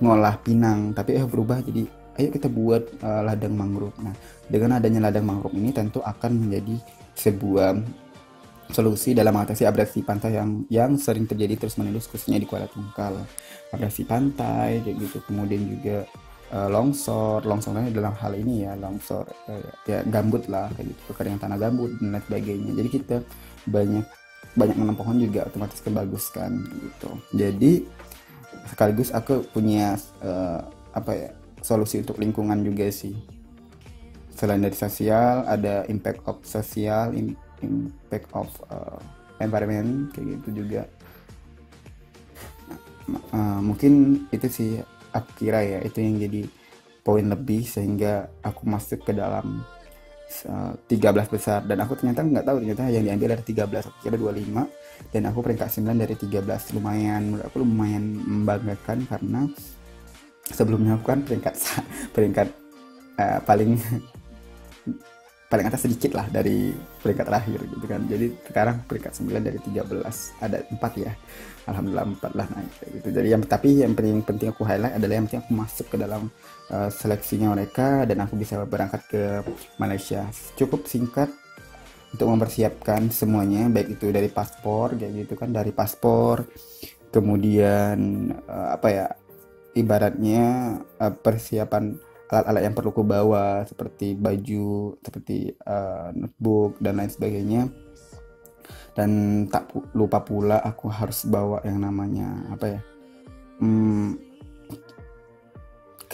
ngolah 0.00 0.40
pinang 0.40 0.96
tapi 0.96 1.20
eh 1.20 1.24
berubah 1.24 1.60
jadi 1.60 1.84
ayo 2.16 2.28
kita 2.32 2.48
buat 2.48 2.96
uh, 3.04 3.22
ladang 3.28 3.52
mangrove. 3.52 3.96
Nah 4.00 4.16
dengan 4.48 4.80
adanya 4.80 5.12
ladang 5.12 5.28
mangrove 5.28 5.52
ini 5.52 5.68
tentu 5.76 6.00
akan 6.00 6.48
menjadi 6.48 6.80
sebuah 7.12 7.76
solusi 8.72 9.14
dalam 9.14 9.36
mengatasi 9.36 9.62
abrasi 9.68 10.02
pantai 10.02 10.40
yang 10.40 10.66
yang 10.72 10.90
sering 10.98 11.28
terjadi 11.28 11.60
terus 11.60 11.76
menerus 11.76 12.08
khususnya 12.08 12.40
di 12.40 12.48
Kuala 12.48 12.66
Tungkal. 12.72 13.20
Abrasi 13.70 14.08
pantai 14.08 14.80
kayak 14.80 14.96
gitu. 14.96 15.18
Kemudian 15.28 15.60
juga 15.68 16.08
uh, 16.52 16.68
longsor. 16.70 17.42
Longsornya 17.46 17.90
dalam 17.90 18.14
hal 18.18 18.32
ini 18.36 18.66
ya 18.66 18.74
longsor. 18.78 19.26
Uh, 19.46 19.62
ya 19.86 20.02
gambut 20.06 20.46
lah 20.46 20.70
kayak 20.74 20.92
gitu. 20.92 21.00
Kekeringan 21.14 21.40
tanah 21.42 21.58
gambut 21.58 21.90
dan 21.98 22.18
lain 22.18 22.24
sebagainya. 22.26 22.70
Jadi 22.76 22.88
kita 22.90 23.16
banyak 23.66 24.06
banyak 24.56 24.76
menanam 24.78 24.96
pohon 24.96 25.20
juga 25.20 25.44
otomatis 25.44 25.84
kebaguskan 25.84 26.50
gitu. 26.80 27.10
Jadi 27.36 27.84
sekaligus 28.66 29.12
aku 29.12 29.44
punya 29.52 30.00
uh, 30.24 30.64
apa 30.96 31.12
ya 31.12 31.30
solusi 31.60 32.00
untuk 32.00 32.16
lingkungan 32.16 32.64
juga 32.64 32.88
sih. 32.88 33.14
Selain 34.32 34.60
dari 34.60 34.76
sosial 34.76 35.44
ada 35.48 35.84
impact 35.88 36.24
of 36.28 36.40
sosial 36.44 37.12
impact 37.60 38.28
of 38.32 38.48
uh, 38.68 39.00
environment 39.40 40.12
kayak 40.12 40.40
gitu 40.40 40.64
juga. 40.64 40.82
Uh, 43.30 43.60
mungkin 43.62 44.24
itu 44.34 44.46
sih 44.50 44.70
aku 45.22 45.46
kira 45.46 45.64
ya 45.64 45.78
itu 45.82 45.98
yang 46.00 46.20
jadi 46.20 46.42
poin 47.00 47.26
lebih 47.26 47.62
sehingga 47.64 48.28
aku 48.42 48.66
masuk 48.66 49.06
ke 49.06 49.12
dalam 49.14 49.62
uh, 50.50 50.72
13 50.90 51.32
besar. 51.32 51.62
Dan 51.64 51.80
aku 51.80 51.94
ternyata 51.94 52.26
nggak 52.26 52.44
tahu 52.44 52.56
ternyata 52.62 52.82
yang 52.90 53.04
diambil 53.06 53.38
dari 53.38 53.44
13 53.46 53.88
aku 53.88 53.98
kira 54.02 54.16
25 54.18 55.12
dan 55.12 55.22
aku 55.28 55.38
peringkat 55.44 55.68
9 55.70 56.02
dari 56.02 56.14
13 56.16 56.76
lumayan 56.76 57.20
menurut 57.30 57.44
aku 57.46 57.56
lumayan 57.62 58.04
membanggakan 58.24 58.98
karena 59.06 59.40
sebelumnya 60.50 60.96
aku 60.96 61.04
kan 61.12 61.20
peringkat 61.22 61.54
peringkat 62.14 62.48
uh, 63.20 63.38
paling 63.44 63.76
paling 65.46 65.66
atas 65.70 65.86
sedikit 65.86 66.18
lah 66.18 66.26
dari 66.26 66.74
peringkat 66.74 67.26
terakhir 67.26 67.58
gitu 67.70 67.86
kan. 67.86 68.02
Jadi 68.10 68.26
sekarang 68.50 68.76
peringkat 68.86 69.12
9 69.14 69.46
dari 69.46 69.58
13 69.62 70.42
ada 70.42 70.58
4 70.66 71.02
ya. 71.02 71.12
Alhamdulillah 71.66 72.06
4 72.18 72.38
lah 72.38 72.46
naik 72.50 72.72
gitu. 72.98 73.08
Jadi 73.14 73.28
yang 73.30 73.42
tapi 73.46 73.68
yang 73.82 73.94
penting 73.94 74.22
penting 74.26 74.48
aku 74.50 74.62
highlight 74.66 74.98
adalah 74.98 75.14
yang 75.18 75.26
penting 75.30 75.42
aku 75.46 75.52
masuk 75.54 75.86
ke 75.90 75.96
dalam 75.98 76.30
uh, 76.70 76.90
seleksinya 76.90 77.54
mereka 77.54 78.06
dan 78.06 78.22
aku 78.26 78.34
bisa 78.34 78.58
berangkat 78.66 79.02
ke 79.06 79.22
Malaysia. 79.78 80.26
Cukup 80.58 80.86
singkat 80.90 81.30
untuk 82.16 82.32
mempersiapkan 82.32 83.10
semuanya 83.10 83.68
baik 83.68 83.98
itu 83.98 84.08
dari 84.08 84.30
paspor 84.30 84.94
kayak 84.94 85.26
gitu 85.26 85.34
kan 85.36 85.50
dari 85.50 85.74
paspor 85.74 86.46
kemudian 87.10 88.30
uh, 88.46 88.72
apa 88.72 88.88
ya 88.88 89.06
ibaratnya 89.76 90.76
uh, 90.96 91.12
persiapan 91.12 91.98
alat-alat 92.26 92.62
yang 92.66 92.74
perlu 92.74 92.90
ku 92.90 93.02
bawa 93.06 93.62
seperti 93.66 94.18
baju, 94.18 94.98
seperti 94.98 95.54
uh, 95.62 96.10
notebook 96.14 96.78
dan 96.82 96.98
lain 96.98 97.12
sebagainya. 97.12 97.62
dan 98.96 99.44
tak 99.52 99.76
lupa 99.92 100.24
pula 100.24 100.56
aku 100.64 100.88
harus 100.88 101.28
bawa 101.28 101.60
yang 101.68 101.84
namanya 101.84 102.48
apa 102.48 102.64
ya 102.64 102.80
hmm, 103.60 104.16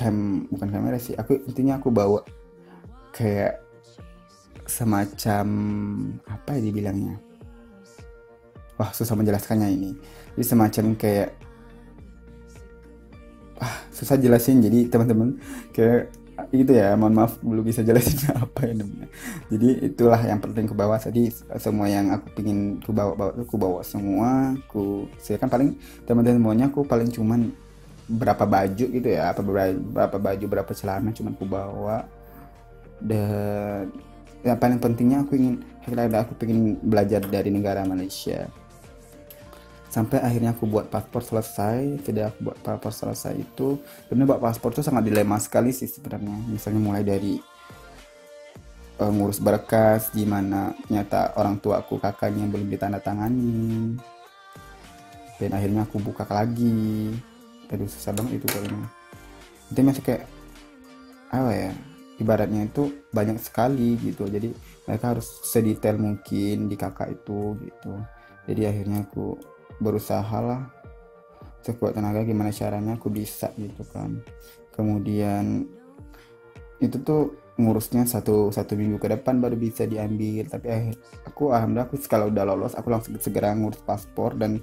cam 0.02 0.46
bukan 0.48 0.68
kamera 0.72 0.98
sih. 0.98 1.14
Aku 1.16 1.38
intinya 1.46 1.78
aku 1.78 1.92
bawa 1.92 2.24
kayak 3.12 3.60
semacam 4.64 5.46
apa 6.26 6.58
ya 6.58 6.60
dibilangnya? 6.64 7.16
Wah 8.80 8.90
susah 8.90 9.14
menjelaskannya 9.14 9.68
ini. 9.68 9.90
Jadi 10.34 10.44
semacam 10.44 10.84
kayak 10.96 11.30
susah 14.02 14.18
jelasin 14.18 14.58
jadi 14.58 14.90
teman-teman 14.90 15.38
kayak 15.70 16.10
itu 16.50 16.74
ya 16.74 16.98
mohon 16.98 17.14
maaf 17.14 17.38
belum 17.38 17.62
bisa 17.62 17.86
jelasin 17.86 18.18
apa 18.44 18.66
ya 18.66 18.74
namanya 18.74 19.08
jadi 19.52 19.68
itulah 19.92 20.20
yang 20.24 20.40
penting 20.40 20.64
ke 20.64 20.72
bawah. 20.72 20.96
Jadi 20.96 21.28
semua 21.60 21.86
yang 21.92 22.08
aku 22.08 22.32
pingin 22.32 22.80
ku 22.80 22.88
bawa 22.96 23.12
bawa 23.12 23.32
aku 23.36 23.56
bawa 23.60 23.80
semua 23.84 24.56
ku 24.64 25.04
saya 25.20 25.36
kan 25.36 25.52
paling 25.52 25.76
teman-teman 26.08 26.40
semuanya 26.40 26.66
aku 26.72 26.88
paling 26.88 27.12
cuman 27.12 27.52
berapa 28.08 28.48
baju 28.48 28.84
gitu 28.88 29.08
ya 29.08 29.32
apa 29.32 29.40
berapa 29.44 30.16
baju 30.16 30.44
berapa 30.48 30.72
celana 30.72 31.12
cuman 31.12 31.32
ku 31.36 31.44
bawa. 31.44 32.08
Dan 33.02 33.92
yang 34.40 34.56
paling 34.56 34.80
pentingnya 34.80 35.20
aku 35.20 35.36
ingin 35.36 35.60
aku 36.16 36.32
pengen 36.40 36.80
belajar 36.80 37.20
dari 37.20 37.50
negara 37.52 37.84
Malaysia 37.84 38.48
sampai 39.92 40.24
akhirnya 40.24 40.56
aku 40.56 40.64
buat 40.64 40.88
paspor 40.88 41.20
selesai 41.20 42.00
tidak 42.00 42.32
aku 42.32 42.48
buat 42.48 42.58
paspor 42.64 42.96
selesai 42.96 43.36
itu 43.36 43.76
sebenarnya 44.08 44.28
buat 44.32 44.40
paspor 44.40 44.72
itu 44.72 44.80
sangat 44.80 45.04
dilema 45.04 45.36
sekali 45.36 45.68
sih 45.68 45.84
sebenarnya. 45.84 46.48
Misalnya 46.48 46.80
mulai 46.80 47.04
dari 47.04 47.36
uh, 48.96 49.12
ngurus 49.12 49.36
berkas 49.36 50.08
gimana 50.16 50.72
ternyata 50.88 51.36
orang 51.36 51.60
tua 51.60 51.84
aku 51.84 52.00
kakaknya 52.00 52.48
belum 52.48 52.72
ditandatangani. 52.72 54.00
Dan 55.36 55.50
akhirnya 55.52 55.84
aku 55.84 56.00
buka 56.00 56.24
lagi. 56.24 57.12
Aduh 57.68 57.88
susah 57.88 58.16
banget 58.16 58.40
itu 58.40 58.46
kayaknya. 58.48 58.88
Itu 59.68 59.78
masih 59.84 60.04
kayak 60.08 60.24
apa 61.32 61.50
ya 61.52 61.72
ibaratnya 62.16 62.64
itu 62.64 63.04
banyak 63.12 63.36
sekali 63.44 64.00
gitu. 64.00 64.24
Jadi 64.24 64.56
mereka 64.88 65.12
harus 65.12 65.28
sedetail 65.44 66.00
mungkin 66.00 66.72
di 66.72 66.80
kakak 66.80 67.12
itu 67.12 67.60
gitu. 67.60 67.92
Jadi 68.48 68.62
akhirnya 68.64 69.04
aku 69.04 69.51
berusaha 69.78 70.38
lah. 70.42 70.68
Sekuat 71.62 71.94
tenaga 71.94 72.26
gimana 72.26 72.50
caranya 72.50 72.98
aku 72.98 73.06
bisa 73.08 73.54
gitu 73.54 73.86
kan. 73.94 74.18
Kemudian 74.74 75.64
itu 76.82 76.98
tuh 77.06 77.38
ngurusnya 77.60 78.08
satu 78.08 78.48
satu 78.48 78.74
minggu 78.74 78.96
ke 78.98 79.06
depan 79.12 79.38
baru 79.38 79.54
bisa 79.54 79.86
diambil. 79.86 80.48
Tapi 80.50 80.66
akhir 80.68 80.94
aku 81.28 81.54
alhamdulillah 81.54 81.86
aku 81.86 81.96
kalau 82.10 82.32
udah 82.32 82.44
lolos 82.48 82.74
aku 82.74 82.88
langsung 82.90 83.14
segera 83.22 83.54
ngurus 83.54 83.84
paspor 83.84 84.34
dan 84.34 84.58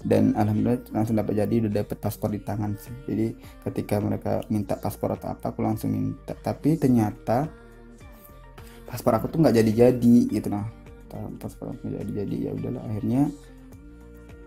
dan 0.00 0.32
alhamdulillah 0.32 0.80
langsung 0.96 1.20
dapat 1.20 1.36
jadi 1.44 1.54
udah 1.68 1.72
dapat 1.84 1.98
paspor 2.00 2.32
di 2.32 2.40
tangan 2.40 2.72
sih. 2.80 2.94
Jadi 3.04 3.26
ketika 3.68 4.00
mereka 4.00 4.40
minta 4.48 4.74
paspor 4.80 5.14
atau 5.14 5.28
apa 5.30 5.52
aku 5.52 5.60
langsung 5.60 5.92
minta. 5.92 6.32
Tapi 6.32 6.80
ternyata 6.80 7.46
paspor 8.88 9.20
aku 9.20 9.28
tuh 9.28 9.38
nggak 9.44 9.54
jadi 9.60 9.72
jadi 9.86 10.16
gitu 10.32 10.48
nah. 10.48 10.66
Paspor 11.38 11.76
aku 11.76 11.92
jadi 11.92 12.24
jadi 12.24 12.36
ya 12.48 12.50
udahlah. 12.56 12.82
Akhirnya 12.88 13.28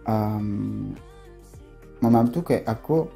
um, 0.08 0.92
mama 2.04 2.28
tuh 2.28 2.44
kayak 2.44 2.68
aku 2.68 3.08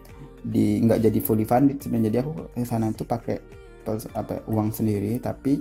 di 0.44 0.80
nggak 0.84 1.04
jadi 1.04 1.20
fully 1.20 1.44
funded 1.44 1.82
sebenarnya. 1.84 2.08
Jadi 2.14 2.18
aku 2.24 2.32
ke 2.56 2.64
sana 2.64 2.92
itu 2.92 3.04
pakai 3.04 3.38
apa 4.16 4.44
uang 4.48 4.72
sendiri. 4.72 5.20
Tapi 5.20 5.60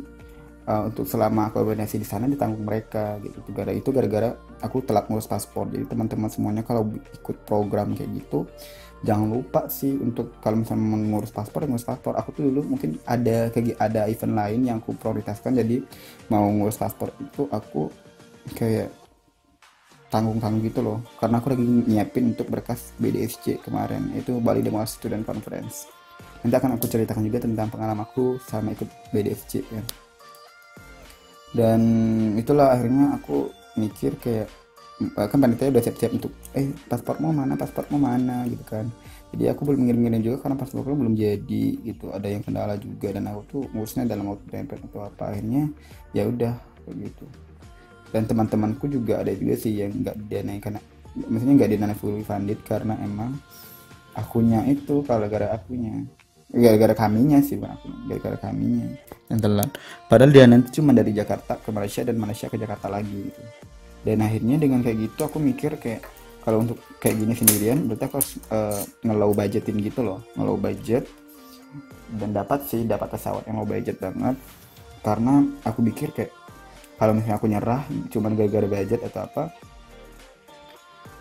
uh, 0.66 0.90
untuk 0.90 1.06
selama 1.06 1.50
aku 1.50 1.62
koordinasi 1.62 2.02
di 2.02 2.06
sana 2.06 2.30
ditanggung 2.30 2.66
mereka 2.66 3.18
gitu. 3.22 3.38
Gara 3.50 3.72
itu 3.74 3.90
gara-gara 3.90 4.34
aku 4.62 4.82
telat 4.86 5.10
ngurus 5.10 5.26
paspor. 5.26 5.70
Jadi 5.70 5.86
teman-teman 5.90 6.30
semuanya 6.30 6.62
kalau 6.62 6.86
ikut 6.90 7.36
program 7.46 7.94
kayak 7.94 8.10
gitu 8.22 8.46
jangan 9.04 9.28
lupa 9.28 9.68
sih 9.68 9.92
untuk 10.00 10.40
kalau 10.40 10.64
misalnya 10.64 10.96
mengurus 10.96 11.30
paspor 11.30 11.68
ngurus 11.68 11.86
paspor. 11.86 12.16
Aku 12.16 12.32
tuh 12.32 12.48
dulu 12.48 12.74
mungkin 12.76 12.96
ada 13.04 13.52
kayak 13.52 13.76
ada 13.76 14.08
event 14.08 14.34
lain 14.34 14.60
yang 14.66 14.78
aku 14.80 14.96
prioritaskan. 14.96 15.54
Jadi 15.58 15.82
mau 16.32 16.48
ngurus 16.48 16.80
paspor 16.80 17.12
itu 17.20 17.46
aku 17.52 17.92
kayak 18.56 19.05
tanggung-tanggung 20.08 20.62
gitu 20.62 20.80
loh. 20.82 20.98
Karena 21.18 21.42
aku 21.42 21.52
lagi 21.52 21.64
nyiapin 21.64 22.34
untuk 22.34 22.46
berkas 22.50 22.94
BDSC 22.98 23.62
kemarin 23.62 24.14
itu 24.14 24.38
Bali 24.38 24.62
Demo 24.62 24.82
Student 24.86 25.26
Conference. 25.26 25.90
Nanti 26.42 26.54
akan 26.54 26.78
aku 26.78 26.86
ceritakan 26.86 27.26
juga 27.26 27.42
tentang 27.42 27.66
pengalaman 27.72 28.06
aku 28.06 28.38
sama 28.42 28.70
ikut 28.70 28.86
BDSC 29.10 29.52
ya. 29.66 29.82
Dan 31.56 31.80
itulah 32.36 32.76
akhirnya 32.76 33.16
aku 33.16 33.50
mikir 33.80 34.14
kayak 34.20 34.46
eh, 35.00 35.26
kan 35.26 35.38
panitia 35.40 35.72
udah 35.72 35.82
siap-siap 35.82 36.12
untuk 36.14 36.32
eh 36.54 36.70
paspormu 36.86 37.32
mana? 37.32 37.58
Paspormu 37.58 37.98
mana? 37.98 38.46
Gitu 38.46 38.62
kan. 38.62 38.86
Jadi 39.34 39.50
aku 39.50 39.66
belum 39.66 39.90
ngirim-ngirim 39.90 40.22
juga 40.22 40.36
karena 40.46 40.56
pasporku 40.60 40.94
belum 40.94 41.18
jadi 41.18 41.64
gitu. 41.82 42.14
Ada 42.14 42.30
yang 42.30 42.46
kendala 42.46 42.78
juga 42.78 43.10
dan 43.10 43.26
aku 43.26 43.40
tuh 43.50 43.62
ngurusnya 43.74 44.06
dalam 44.06 44.30
waktu 44.30 44.46
tempat 44.46 44.78
atau 44.86 45.00
apa. 45.02 45.34
Akhirnya 45.34 45.66
ya 46.14 46.30
udah 46.30 46.54
kayak 46.86 47.10
gitu 47.10 47.26
dan 48.14 48.22
teman-temanku 48.24 48.86
juga 48.86 49.22
ada 49.22 49.32
juga 49.34 49.54
sih 49.58 49.82
yang 49.82 49.92
nggak 49.92 50.16
didanai 50.26 50.58
karena 50.62 50.80
maksudnya 51.16 51.54
nggak 51.64 51.70
didanai 51.74 51.96
fully 51.96 52.22
funded 52.22 52.60
karena 52.62 52.94
emang 53.00 53.34
akunya 54.16 54.64
itu 54.64 55.04
kalau 55.04 55.28
gara-gara 55.28 55.52
akunya. 55.60 56.04
Gara-gara 56.46 56.94
kaminya 56.94 57.42
sih 57.42 57.58
bang 57.58 57.76
gara-gara 58.08 58.38
kaminya. 58.48 58.86
Yang 59.28 59.40
telat. 59.44 59.70
Padahal 60.08 60.30
dia 60.32 60.44
nanti 60.46 60.68
cuma 60.78 60.94
dari 60.94 61.12
Jakarta 61.12 61.58
ke 61.58 61.68
Malaysia 61.74 62.06
dan 62.06 62.16
Malaysia 62.16 62.46
ke 62.46 62.56
Jakarta 62.56 62.86
lagi 62.88 63.28
gitu. 63.28 63.42
Dan 64.06 64.22
akhirnya 64.22 64.56
dengan 64.56 64.80
kayak 64.80 64.96
gitu 65.10 65.26
aku 65.26 65.42
mikir 65.42 65.76
kayak 65.76 66.06
kalau 66.46 66.62
untuk 66.62 66.78
kayak 67.02 67.18
gini 67.18 67.34
sendirian 67.34 67.90
berarti 67.90 68.04
aku 68.06 68.14
harus 68.22 68.32
uh, 68.54 68.82
ngelow 69.02 69.34
budgetin 69.34 69.76
gitu 69.82 70.00
loh. 70.06 70.22
Ngelow 70.38 70.56
budget. 70.56 71.04
Dan 72.06 72.30
dapat 72.30 72.62
sih 72.70 72.86
dapat 72.86 73.10
pesawat 73.18 73.50
yang 73.50 73.58
low 73.58 73.66
budget 73.66 73.98
banget. 73.98 74.38
Karena 75.02 75.42
aku 75.66 75.82
pikir 75.82 76.14
kayak 76.14 76.30
kalau 76.96 77.12
misalnya 77.12 77.36
aku 77.36 77.48
nyerah 77.48 77.82
cuman 78.08 78.32
gara-gara 78.36 78.66
budget 78.68 79.00
atau 79.04 79.20
apa 79.28 79.44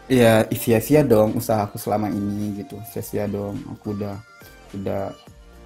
ya 0.08 0.46
sia-sia 0.54 1.02
dong 1.02 1.36
usaha 1.36 1.66
aku 1.66 1.82
selama 1.82 2.10
ini 2.10 2.62
gitu. 2.62 2.78
Sia-sia 2.90 3.26
dong 3.26 3.58
aku 3.74 3.98
udah 3.98 4.16
udah 4.76 5.12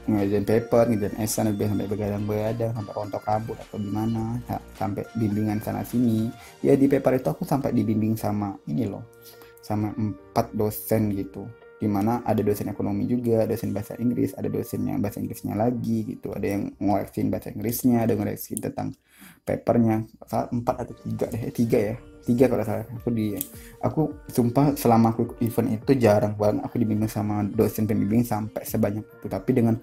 ngerjain 0.09 0.47
paper 0.47 0.89
ngerjain 0.89 1.15
esan 1.21 1.53
lebih 1.53 1.69
sampai 1.69 1.85
begadang-begadang 1.85 2.71
sampai 2.73 2.93
rontok 2.95 3.23
rambut 3.27 3.57
atau 3.61 3.77
gimana 3.77 4.39
sampai 4.79 5.03
bimbingan 5.13 5.59
sana 5.61 5.83
sini. 5.85 6.31
Ya 6.65 6.73
di 6.73 6.89
paper 6.89 7.19
itu 7.19 7.29
aku 7.29 7.43
sampai 7.45 7.75
dibimbing 7.75 8.17
sama 8.17 8.55
ini 8.65 8.89
loh 8.89 9.05
sama 9.59 9.93
empat 9.93 10.49
dosen 10.57 11.13
gitu 11.13 11.45
di 11.79 11.87
mana 11.87 12.19
ada 12.27 12.43
dosen 12.43 12.67
ekonomi 12.67 13.07
juga 13.07 13.47
dosen 13.47 13.71
bahasa 13.71 13.95
Inggris 13.95 14.35
ada 14.35 14.51
dosen 14.51 14.83
yang 14.83 14.99
bahasa 14.99 15.23
Inggrisnya 15.23 15.55
lagi 15.55 16.03
gitu. 16.15 16.35
Ada 16.35 16.47
yang 16.59 16.63
ngoreksin 16.75 17.31
bahasa 17.31 17.55
Inggrisnya 17.55 18.03
ada 18.03 18.13
ngoreksin 18.19 18.59
tentang 18.59 18.91
papernya. 19.47 20.03
Empat 20.51 20.75
atau 20.83 20.95
tiga 20.99 21.25
deh. 21.31 21.41
Eh, 21.47 21.53
tiga 21.55 21.79
ya? 21.79 21.95
Tiga 22.27 22.45
kalau 22.51 22.63
salah. 22.67 22.85
Aku 22.99 23.09
di 23.15 23.33
aku 23.79 24.01
sumpah 24.27 24.75
selama 24.75 25.15
aku 25.15 25.39
event 25.39 25.79
itu 25.79 25.91
jarang 25.95 26.35
banget 26.35 26.67
aku 26.67 26.75
dibimbing 26.77 27.07
sama 27.07 27.47
dosen 27.47 27.87
pembimbing 27.87 28.27
sampai 28.27 28.67
sebanyak 28.67 29.07
itu. 29.07 29.31
Tapi 29.31 29.49
dengan 29.55 29.79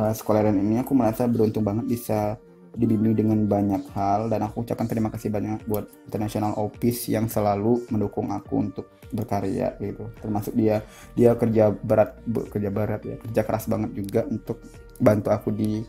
uh, 0.00 0.14
sekolah 0.16 0.48
ini 0.48 0.80
aku 0.80 0.96
merasa 0.96 1.28
beruntung 1.28 1.62
banget 1.62 1.84
bisa 1.84 2.40
dibimbing 2.76 3.14
dengan 3.16 3.38
banyak 3.48 3.88
hal 3.96 4.28
dan 4.28 4.44
aku 4.44 4.66
ucapkan 4.66 4.84
terima 4.84 5.08
kasih 5.08 5.32
banyak 5.32 5.64
buat 5.64 5.88
International 6.08 6.52
Office 6.58 7.08
yang 7.08 7.30
selalu 7.30 7.88
mendukung 7.88 8.28
aku 8.28 8.68
untuk 8.68 8.86
berkarya 9.14 9.78
gitu. 9.80 10.12
Termasuk 10.20 10.52
dia 10.52 10.84
dia 11.16 11.32
kerja 11.32 11.72
berat 11.72 12.20
kerja 12.52 12.68
berat 12.68 13.00
ya 13.04 13.16
kerja 13.16 13.42
keras 13.46 13.64
banget 13.70 13.90
juga 13.96 14.20
untuk 14.28 14.60
bantu 15.00 15.28
aku 15.32 15.48
di 15.54 15.80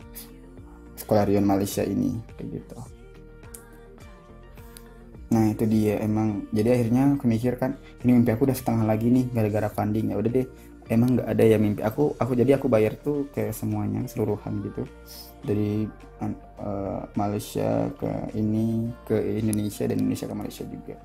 sekolah 0.96 1.24
Rion 1.28 1.44
Malaysia 1.44 1.84
ini 1.84 2.16
kayak 2.36 2.48
gitu. 2.48 2.76
Nah 5.30 5.44
itu 5.52 5.64
dia 5.68 6.02
emang. 6.02 6.48
Jadi 6.50 6.68
akhirnya 6.74 7.02
aku 7.14 7.24
mikir 7.28 7.54
kan 7.60 7.78
ini 8.02 8.18
mimpi 8.18 8.34
aku 8.34 8.50
udah 8.50 8.56
setengah 8.56 8.84
lagi 8.88 9.12
nih 9.12 9.30
gara-gara 9.30 9.68
funding. 9.70 10.10
Ya 10.10 10.18
udah 10.18 10.30
deh 10.32 10.46
emang 10.90 11.16
nggak 11.16 11.28
ada 11.30 11.44
ya 11.46 11.56
mimpi 11.56 11.80
aku 11.86 12.18
aku 12.18 12.34
jadi 12.34 12.58
aku 12.58 12.66
bayar 12.66 12.98
tuh 12.98 13.30
kayak 13.30 13.54
semuanya 13.54 14.02
keseluruhan 14.04 14.58
gitu 14.66 14.82
dari 15.40 15.88
uh, 16.20 17.02
Malaysia 17.16 17.88
ke 17.96 18.36
ini 18.36 18.92
ke 19.08 19.16
Indonesia 19.16 19.88
dan 19.88 19.96
Indonesia 20.00 20.26
ke 20.28 20.36
Malaysia 20.36 20.64
juga. 20.68 20.96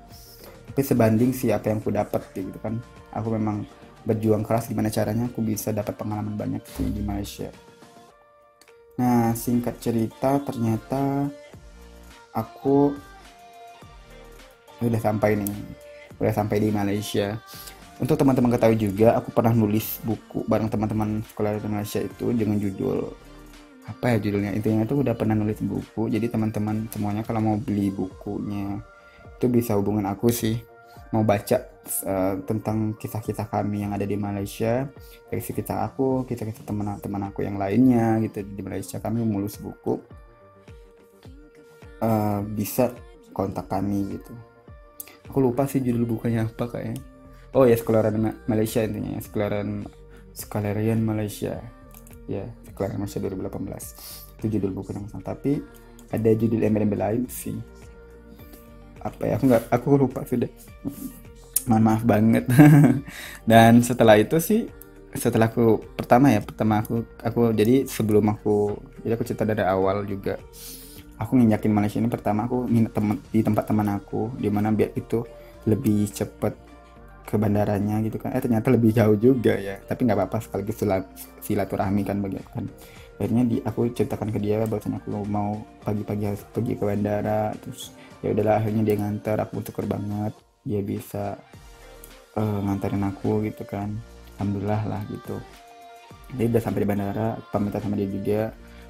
Tapi 0.66 0.82
sebanding 0.82 1.30
sih 1.32 1.50
apa 1.54 1.72
yang 1.72 1.80
aku 1.80 1.90
dapat 1.94 2.22
gitu 2.36 2.58
kan. 2.60 2.76
Aku 3.16 3.32
memang 3.32 3.64
berjuang 4.06 4.46
keras 4.46 4.70
gimana 4.70 4.92
caranya 4.92 5.26
aku 5.26 5.42
bisa 5.42 5.74
dapat 5.74 5.98
pengalaman 5.98 6.36
banyak 6.38 6.62
sih 6.68 6.86
di 6.92 7.02
Malaysia. 7.02 7.50
Nah 9.00 9.32
singkat 9.34 9.80
cerita 9.82 10.38
ternyata 10.44 11.26
aku 12.36 12.92
udah 14.84 15.00
sampai 15.00 15.40
nih 15.40 15.52
udah 16.20 16.32
sampai 16.32 16.56
di 16.60 16.68
Malaysia. 16.68 17.40
Untuk 17.96 18.20
teman-teman 18.20 18.52
ketahui 18.52 18.76
juga 18.76 19.16
aku 19.16 19.32
pernah 19.32 19.56
nulis 19.56 20.04
buku 20.04 20.44
bareng 20.44 20.68
teman-teman 20.68 21.24
sekolah 21.32 21.56
di 21.56 21.64
Malaysia 21.64 22.04
itu 22.04 22.28
dengan 22.36 22.60
judul 22.60 23.08
apa 23.86 24.04
ya 24.12 24.16
judulnya? 24.18 24.50
Intinya 24.52 24.82
itu 24.82 24.98
udah 24.98 25.14
pernah 25.14 25.38
nulis 25.38 25.62
buku 25.62 26.10
jadi 26.10 26.26
teman-teman 26.26 26.90
semuanya 26.90 27.22
kalau 27.22 27.38
mau 27.38 27.56
beli 27.56 27.94
bukunya 27.94 28.82
itu 29.38 29.46
bisa 29.46 29.78
hubungan 29.78 30.10
aku 30.10 30.28
sih. 30.34 30.58
Mau 31.14 31.22
baca 31.22 31.62
uh, 32.02 32.34
tentang 32.42 32.98
kisah-kisah 32.98 33.46
kami 33.46 33.86
yang 33.86 33.94
ada 33.94 34.02
di 34.02 34.18
Malaysia 34.18 34.90
kisah-kisah 35.30 35.86
aku 35.86 36.26
kisah-kisah 36.26 36.66
teman-teman 36.66 37.30
aku 37.30 37.46
yang 37.46 37.54
lainnya 37.56 38.18
gitu. 38.26 38.42
Di 38.42 38.62
Malaysia 38.66 38.98
kami 38.98 39.22
mulus 39.22 39.62
buku 39.62 40.02
uh, 42.02 42.42
bisa 42.42 42.90
kontak 43.30 43.70
kami 43.70 44.18
gitu. 44.18 44.34
Aku 45.30 45.38
lupa 45.38 45.70
sih 45.70 45.78
judul 45.78 46.10
bukunya 46.10 46.42
apa 46.42 46.66
kayaknya. 46.66 46.98
Oh 47.54 47.64
ya 47.64 47.78
sekelaran 47.78 48.34
Malaysia 48.50 48.82
intinya 48.82 49.22
sekelaran 49.22 49.86
sekelaran 50.34 51.00
Malaysia. 51.06 51.62
Ya 52.26 52.50
sekelaran 52.76 53.00
Malaysia 53.00 53.24
2018 53.24 54.36
itu 54.36 54.44
judul 54.60 54.70
buku 54.76 54.92
yang 54.92 55.08
sama. 55.08 55.24
Tapi 55.24 55.64
ada 56.12 56.30
judul 56.36 56.60
embel-embel 56.60 57.00
lain 57.00 57.22
sih. 57.32 57.56
Apa 59.00 59.24
ya 59.24 59.40
aku 59.40 59.44
nggak 59.48 59.64
aku 59.72 59.88
lupa 59.96 60.20
sudah 60.28 60.52
mohon 61.64 61.82
maaf 61.88 62.04
banget. 62.04 62.44
Dan 63.48 63.80
setelah 63.80 64.20
itu 64.20 64.36
sih 64.36 64.68
setelah 65.16 65.48
aku 65.48 65.80
pertama 65.96 66.28
ya 66.28 66.44
pertama 66.44 66.84
aku 66.84 67.08
aku 67.24 67.56
jadi 67.56 67.88
sebelum 67.88 68.36
aku 68.36 68.76
jadi 69.00 69.16
aku 69.16 69.24
cerita 69.24 69.48
dari 69.48 69.64
awal 69.64 70.04
juga. 70.04 70.36
Aku 71.16 71.32
nginjakin 71.32 71.72
Malaysia 71.72 71.96
ini 71.96 72.12
pertama 72.12 72.44
aku 72.44 72.68
minta 72.68 72.92
temen 72.92 73.16
di 73.32 73.40
tempat 73.40 73.64
teman 73.64 73.88
aku 73.88 74.36
di 74.36 74.52
mana 74.52 74.68
biar 74.68 74.92
itu 74.92 75.24
lebih 75.64 76.12
cepet 76.12 76.65
ke 77.26 77.34
bandaranya 77.34 77.98
gitu 78.06 78.22
kan. 78.22 78.30
Eh 78.32 78.40
ternyata 78.40 78.70
lebih 78.70 78.94
jauh 78.94 79.18
juga 79.18 79.58
ya. 79.58 79.82
Tapi 79.82 80.06
nggak 80.06 80.16
apa-apa 80.16 80.38
sekaligus 80.38 80.78
silaturahmi 81.42 82.06
kan 82.06 82.22
bagi 82.22 82.38
kan. 82.46 82.70
Akhirnya 83.18 83.42
di 83.48 83.56
aku 83.64 83.90
ceritakan 83.90 84.30
ke 84.30 84.38
dia 84.38 84.62
bahwasanya 84.62 85.02
aku 85.02 85.26
mau 85.26 85.58
pagi-pagi 85.82 86.24
harus 86.30 86.42
pergi 86.46 86.78
ke 86.78 86.84
bandara. 86.86 87.50
Terus 87.58 87.90
ya 88.22 88.30
udahlah 88.30 88.62
akhirnya 88.62 88.82
dia 88.86 88.96
nganter 89.02 89.36
aku 89.42 89.60
syukur 89.66 89.84
banget 89.90 90.32
dia 90.66 90.80
bisa 90.82 91.38
uh, 92.38 92.58
nganterin 92.62 93.02
aku 93.06 93.42
gitu 93.46 93.66
kan. 93.66 93.90
Alhamdulillah 94.38 94.82
lah 94.86 95.02
gitu. 95.10 95.36
Dia 96.36 96.46
udah 96.50 96.62
sampai 96.62 96.80
di 96.84 96.88
bandara 96.88 97.38
pamitan 97.50 97.82
sama 97.82 97.98
dia 97.98 98.08
juga. 98.10 98.42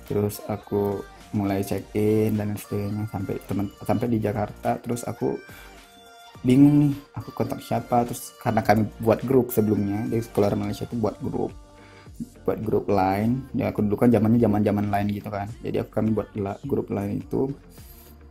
Terus 0.06 0.44
aku 0.44 1.00
mulai 1.34 1.62
check 1.66 1.82
in 1.98 2.38
dan 2.38 2.54
sebagainya 2.54 3.10
sampai 3.10 3.34
teman 3.48 3.66
sampai 3.80 4.06
di 4.12 4.18
Jakarta. 4.18 4.76
Terus 4.82 5.06
aku 5.08 5.38
bingung 6.46 6.76
nih 6.86 6.94
aku 7.18 7.34
kontak 7.34 7.58
siapa 7.58 8.06
terus 8.06 8.30
karena 8.38 8.62
kami 8.62 8.86
buat 9.02 9.20
grup 9.26 9.50
sebelumnya 9.50 10.06
di 10.06 10.22
sekolah 10.22 10.54
Malaysia 10.54 10.86
itu 10.86 10.94
buat 10.94 11.18
grup 11.18 11.50
buat 12.46 12.62
grup 12.62 12.86
lain. 12.88 13.44
Ya 13.52 13.68
aku 13.74 13.84
dulu 13.84 14.06
kan 14.06 14.08
zamannya 14.08 14.40
zaman 14.40 14.62
zaman 14.64 14.86
lain 14.88 15.06
gitu 15.12 15.28
kan. 15.28 15.50
Jadi 15.60 15.82
aku 15.82 15.90
kami 15.90 16.16
buat 16.16 16.28
grup 16.64 16.88
lain 16.88 17.20
itu. 17.20 17.52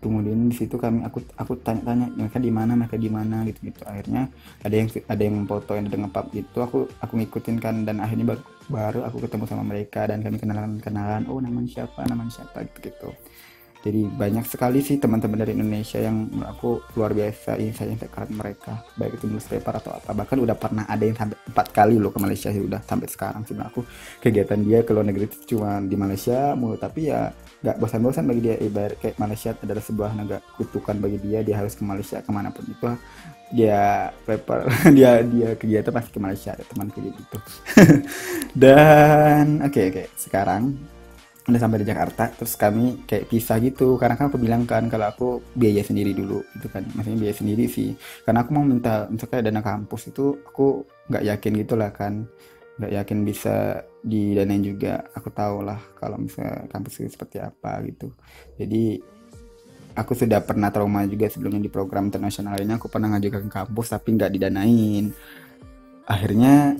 Kemudian 0.01 0.49
di 0.49 0.53
situ 0.53 0.77
kami 0.77 1.01
aku 1.01 1.17
aku 1.33 1.57
tanya-tanya 1.65 2.13
mereka 2.13 2.37
di 2.37 2.49
mana? 2.53 2.77
Mereka 2.77 2.97
di 2.97 3.09
mana? 3.09 3.45
Gitu 3.45 3.69
gitu 3.69 3.81
akhirnya 3.85 4.29
ada 4.61 4.73
yang 4.73 4.87
ada 4.89 5.21
yang 5.21 5.35
foto 5.49 5.71
yang 5.77 5.85
ada 5.89 5.97
ngepap 6.01 6.25
gitu. 6.33 6.57
Aku 6.61 6.79
aku 7.01 7.13
ngikutin 7.21 7.57
kan 7.61 7.75
dan 7.85 8.01
akhirnya 8.01 8.33
baru, 8.33 8.41
baru 8.69 8.99
aku 9.05 9.17
ketemu 9.25 9.43
sama 9.49 9.63
mereka 9.65 10.05
dan 10.09 10.21
kami 10.21 10.37
kenalan 10.37 10.77
kenalan 10.81 11.21
oh 11.29 11.41
namanya 11.41 11.69
siapa? 11.69 12.05
Namanya 12.05 12.41
siapa? 12.41 12.65
Gitu 12.69 12.89
gitu 12.89 13.09
jadi 13.85 14.01
banyak 14.09 14.49
sekali 14.49 14.81
sih 14.81 14.97
teman-teman 14.97 15.45
dari 15.45 15.53
Indonesia 15.53 16.01
yang 16.01 16.25
menurut 16.25 16.49
aku 16.49 16.69
luar 16.97 17.13
biasa 17.13 17.53
saya 17.53 17.93
inspektorat 17.93 18.33
mereka. 18.33 18.81
Baik 18.97 19.21
itu 19.21 19.29
newspaper 19.29 19.77
atau 19.77 19.93
apa. 19.93 20.09
Bahkan 20.09 20.41
udah 20.41 20.57
pernah 20.57 20.89
ada 20.89 21.05
yang 21.05 21.13
sampai 21.13 21.37
empat 21.37 21.69
kali 21.69 22.01
loh 22.01 22.09
ke 22.09 22.17
Malaysia 22.17 22.49
sih 22.49 22.65
udah 22.65 22.81
sampai 22.81 23.05
sekarang 23.05 23.45
sih. 23.45 23.53
Aku 23.53 23.85
kegiatan 24.25 24.57
dia 24.65 24.81
ke 24.81 24.89
luar 24.89 25.05
negeri 25.05 25.29
itu 25.29 25.53
cuma 25.53 25.85
di 25.85 25.93
Malaysia 25.93 26.57
mulu. 26.57 26.81
Tapi 26.81 27.13
ya 27.13 27.29
nggak 27.61 27.77
bosan-bosan 27.77 28.25
bagi 28.25 28.41
dia. 28.41 28.55
Ibarat 28.57 28.97
kayak 28.97 29.21
Malaysia 29.21 29.53
adalah 29.53 29.83
sebuah 29.85 30.11
negara 30.17 30.41
kutukan 30.57 30.97
bagi 30.97 31.21
dia. 31.21 31.45
Dia 31.45 31.55
harus 31.61 31.77
ke 31.77 31.85
Malaysia 31.85 32.17
ke 32.25 32.31
mana 32.33 32.49
pun 32.49 32.65
itu. 32.65 32.89
Dia 33.53 34.09
prepare 34.25 34.65
dia 34.97 35.21
dia 35.21 35.53
kegiatan 35.53 35.93
pasti 35.93 36.09
ke 36.09 36.17
Malaysia. 36.17 36.57
Ada 36.57 36.65
teman 36.73 36.89
kayak 36.89 37.13
gitu. 37.13 37.37
Dan 38.65 39.61
oke 39.61 39.69
okay, 39.69 39.83
oke. 39.93 40.01
Okay. 40.01 40.07
sekarang 40.17 40.73
udah 41.45 41.61
sampai 41.61 41.85
di 41.85 41.87
Jakarta 41.87 42.33
terus 42.33 42.57
kami 42.57 43.05
kayak 43.05 43.29
pisah 43.29 43.61
gitu. 43.61 44.01
Karena 44.01 44.17
kan 44.17 44.33
aku 44.33 44.41
bilang 44.41 44.65
kan 44.65 44.89
kalau 44.89 45.05
aku 45.09 45.27
biaya 45.53 45.85
sendiri 45.85 46.17
dulu 46.17 46.41
itu 46.57 46.67
kan. 46.69 46.81
Maksudnya 46.97 47.19
biaya 47.21 47.35
sendiri 47.37 47.65
sih. 47.69 47.93
Karena 48.25 48.41
aku 48.41 48.49
mau 48.57 48.65
minta 48.65 49.05
misalnya 49.05 49.53
dana 49.53 49.61
kampus 49.61 50.09
itu 50.09 50.41
aku 50.41 50.85
nggak 51.13 51.23
yakin 51.35 51.51
gitulah 51.61 51.91
kan. 51.93 52.25
Nggak 52.81 52.91
yakin 53.01 53.17
bisa 53.21 53.85
didanain 54.01 54.63
juga. 54.65 55.05
Aku 55.13 55.29
tahu 55.29 55.61
lah 55.61 55.77
kalau 56.01 56.17
misalnya 56.17 56.65
kampus 56.65 57.05
itu 57.05 57.09
seperti 57.13 57.37
apa 57.37 57.77
gitu. 57.85 58.09
Jadi 58.57 58.97
aku 59.93 60.11
sudah 60.17 60.41
pernah 60.41 60.73
trauma 60.73 61.05
juga 61.05 61.29
sebelumnya 61.29 61.61
di 61.61 61.69
program 61.69 62.09
internasional 62.09 62.57
ini. 62.57 62.73
Aku 62.73 62.89
pernah 62.89 63.13
ngajukan 63.13 63.45
ke 63.45 63.51
kampus 63.53 63.93
tapi 63.93 64.17
nggak 64.17 64.33
didanain. 64.33 65.13
Akhirnya 66.09 66.73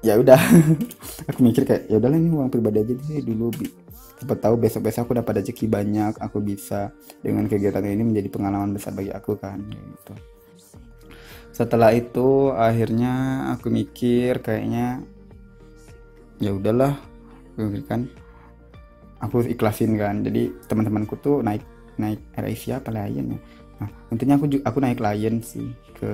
ya 0.00 0.16
udah. 0.16 0.40
Aku 1.28 1.44
mikir 1.44 1.68
kayak 1.68 1.84
ya 1.92 2.00
udahlah 2.00 2.16
ini 2.16 2.32
uang 2.32 2.48
pribadi 2.48 2.80
aja 2.80 2.94
sih 3.04 3.20
dulu 3.20 3.52
siapa 4.20 4.36
tahu 4.36 4.60
besok-besok 4.60 5.08
aku 5.08 5.16
dapat 5.16 5.40
rezeki 5.40 5.64
banyak 5.64 6.20
aku 6.20 6.44
bisa 6.44 6.92
dengan 7.24 7.48
kegiatan 7.48 7.80
ini 7.80 8.04
menjadi 8.04 8.28
pengalaman 8.28 8.76
besar 8.76 8.92
bagi 8.92 9.08
aku 9.08 9.40
kan 9.40 9.56
gitu. 9.64 10.12
Setelah 11.56 11.96
itu 11.96 12.52
akhirnya 12.52 13.48
aku 13.56 13.72
mikir 13.72 14.44
kayaknya 14.44 15.00
ya 16.36 16.52
udahlah 16.52 17.00
kan 17.88 18.12
aku 19.24 19.40
ikhlasin 19.48 19.96
kan. 19.96 20.20
Jadi 20.20 20.52
teman-temanku 20.68 21.16
tuh 21.16 21.40
naik 21.40 21.64
naik 21.96 22.20
Asia 22.36 22.76
apa 22.76 22.92
Lion 22.92 23.36
ya? 23.36 23.40
Nah 23.80 23.88
intinya 24.12 24.36
aku 24.36 24.52
aku 24.60 24.78
naik 24.84 25.00
Lion 25.00 25.40
sih 25.40 25.72
ke 25.96 26.12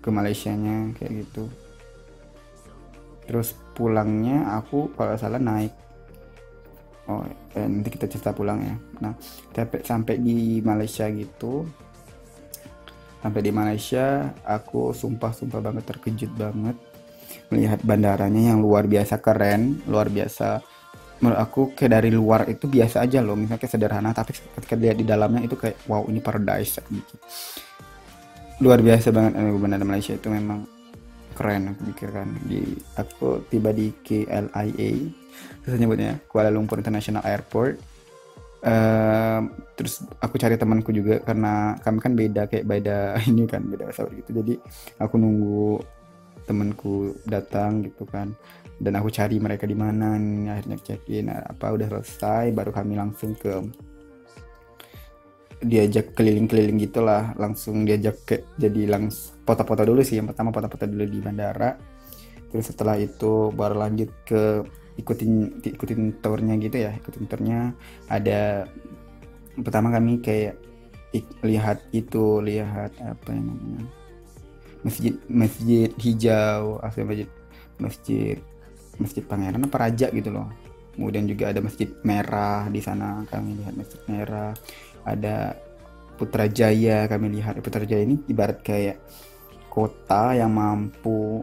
ke 0.00 0.08
Malaysia 0.08 0.56
nya 0.56 0.88
kayak 0.96 1.28
gitu. 1.28 1.44
Terus 3.28 3.52
pulangnya 3.76 4.56
aku 4.56 4.88
kalau 4.96 5.20
salah 5.20 5.36
naik 5.36 5.79
oh 7.10 7.26
eh, 7.58 7.66
nanti 7.66 7.90
kita 7.90 8.06
cerita 8.06 8.30
pulang 8.30 8.62
ya. 8.62 8.76
Nah 9.02 9.12
sampai 9.50 9.82
sampai 9.82 10.14
di 10.22 10.62
Malaysia 10.62 11.10
gitu. 11.10 11.66
Sampai 13.20 13.40
di 13.42 13.52
Malaysia 13.52 14.30
aku 14.46 14.94
sumpah 14.94 15.34
sumpah 15.34 15.58
banget 15.58 15.84
terkejut 15.90 16.32
banget. 16.38 16.78
Melihat 17.50 17.82
bandaranya 17.82 18.54
yang 18.54 18.62
luar 18.62 18.86
biasa 18.86 19.18
keren 19.18 19.82
luar 19.90 20.06
biasa. 20.06 20.62
Menurut 21.20 21.36
aku 21.42 21.60
kayak 21.76 22.00
dari 22.00 22.10
luar 22.14 22.46
itu 22.48 22.70
biasa 22.70 23.02
aja 23.02 23.18
loh. 23.20 23.34
Misalnya 23.34 23.60
kayak 23.60 23.72
sederhana 23.74 24.14
tapi 24.14 24.32
ketika 24.32 24.78
lihat 24.78 24.96
di 24.96 25.04
dalamnya 25.04 25.42
itu 25.44 25.58
kayak 25.58 25.82
wow 25.90 26.06
ini 26.06 26.22
paradise. 26.22 26.78
Gitu 26.86 27.14
luar 28.60 28.84
biasa 28.84 29.08
banget 29.10 29.32
eh, 29.40 29.56
bandara 29.56 29.84
Malaysia 29.88 30.14
itu 30.14 30.28
memang 30.28 30.68
keren 31.32 31.72
aku 31.72 31.80
pikirkan. 31.92 32.28
Di 32.44 32.60
aku 33.00 33.40
tiba 33.48 33.72
di 33.72 33.88
KLIA 34.04 34.90
terus 35.64 35.76
nyebutnya 35.78 36.20
Kuala 36.26 36.48
Lumpur 36.52 36.80
International 36.80 37.22
Airport. 37.24 37.80
Uh, 38.60 39.48
terus 39.72 40.04
aku 40.20 40.36
cari 40.36 40.60
temanku 40.60 40.92
juga 40.92 41.16
karena 41.24 41.80
kami 41.80 41.96
kan 41.96 42.12
beda 42.12 42.44
kayak 42.44 42.68
beda 42.68 43.16
ini 43.30 43.48
kan 43.48 43.64
beda 43.64 43.88
pesawat 43.88 44.12
gitu. 44.20 44.30
Jadi 44.36 44.54
aku 45.00 45.14
nunggu 45.16 45.80
temanku 46.44 47.16
datang 47.24 47.86
gitu 47.86 48.04
kan. 48.08 48.34
Dan 48.80 48.96
aku 48.96 49.12
cari 49.12 49.36
mereka 49.36 49.68
di 49.68 49.76
mana 49.76 50.16
akhirnya 50.56 50.76
check 50.80 51.04
in 51.12 51.28
apa 51.28 51.72
udah 51.72 51.88
selesai 51.88 52.48
baru 52.56 52.72
kami 52.72 52.96
langsung 52.96 53.36
ke 53.36 53.52
diajak 55.60 56.16
keliling-keliling 56.16 56.80
gitulah. 56.80 57.36
Langsung 57.36 57.84
diajak 57.84 58.16
ke 58.24 58.36
jadi 58.56 58.88
langsung 58.88 59.40
foto-foto 59.44 59.84
dulu 59.84 60.00
sih. 60.00 60.20
Yang 60.20 60.32
pertama 60.34 60.52
foto-foto 60.52 60.84
dulu 60.88 61.04
di 61.04 61.20
bandara. 61.20 61.76
Terus 62.50 62.66
setelah 62.66 62.98
itu 62.98 63.54
baru 63.54 63.78
lanjut 63.78 64.10
ke 64.26 64.64
ikutin 65.00 65.64
ikutin 65.64 66.20
tournya 66.20 66.54
gitu 66.60 66.76
ya 66.76 66.92
ikutin 66.94 67.24
tournya. 67.26 67.72
Ada 68.06 68.68
pertama 69.58 69.90
kami 69.90 70.20
kayak 70.20 70.56
lihat 71.42 71.82
itu 71.90 72.38
lihat 72.38 72.94
apa 73.02 73.28
yang 73.34 73.50
namanya 73.50 73.82
masjid 74.86 75.14
masjid 75.26 75.90
hijau 75.98 76.78
asli 76.80 77.02
masjid 77.02 77.28
masjid 77.82 78.36
masjid 79.00 79.22
pangeran 79.24 79.66
apa 79.66 79.76
raja 79.90 80.06
gitu 80.12 80.30
loh. 80.30 80.48
Kemudian 80.94 81.24
juga 81.24 81.50
ada 81.50 81.64
masjid 81.64 81.88
merah 82.04 82.68
di 82.68 82.80
sana 82.84 83.24
kami 83.26 83.56
lihat 83.60 83.74
masjid 83.74 84.00
merah. 84.06 84.52
Ada 85.02 85.56
Putrajaya 86.20 87.08
kami 87.08 87.40
lihat 87.40 87.56
Putrajaya 87.64 88.04
ini 88.04 88.20
ibarat 88.28 88.60
kayak 88.60 89.00
kota 89.72 90.36
yang 90.36 90.52
mampu 90.52 91.40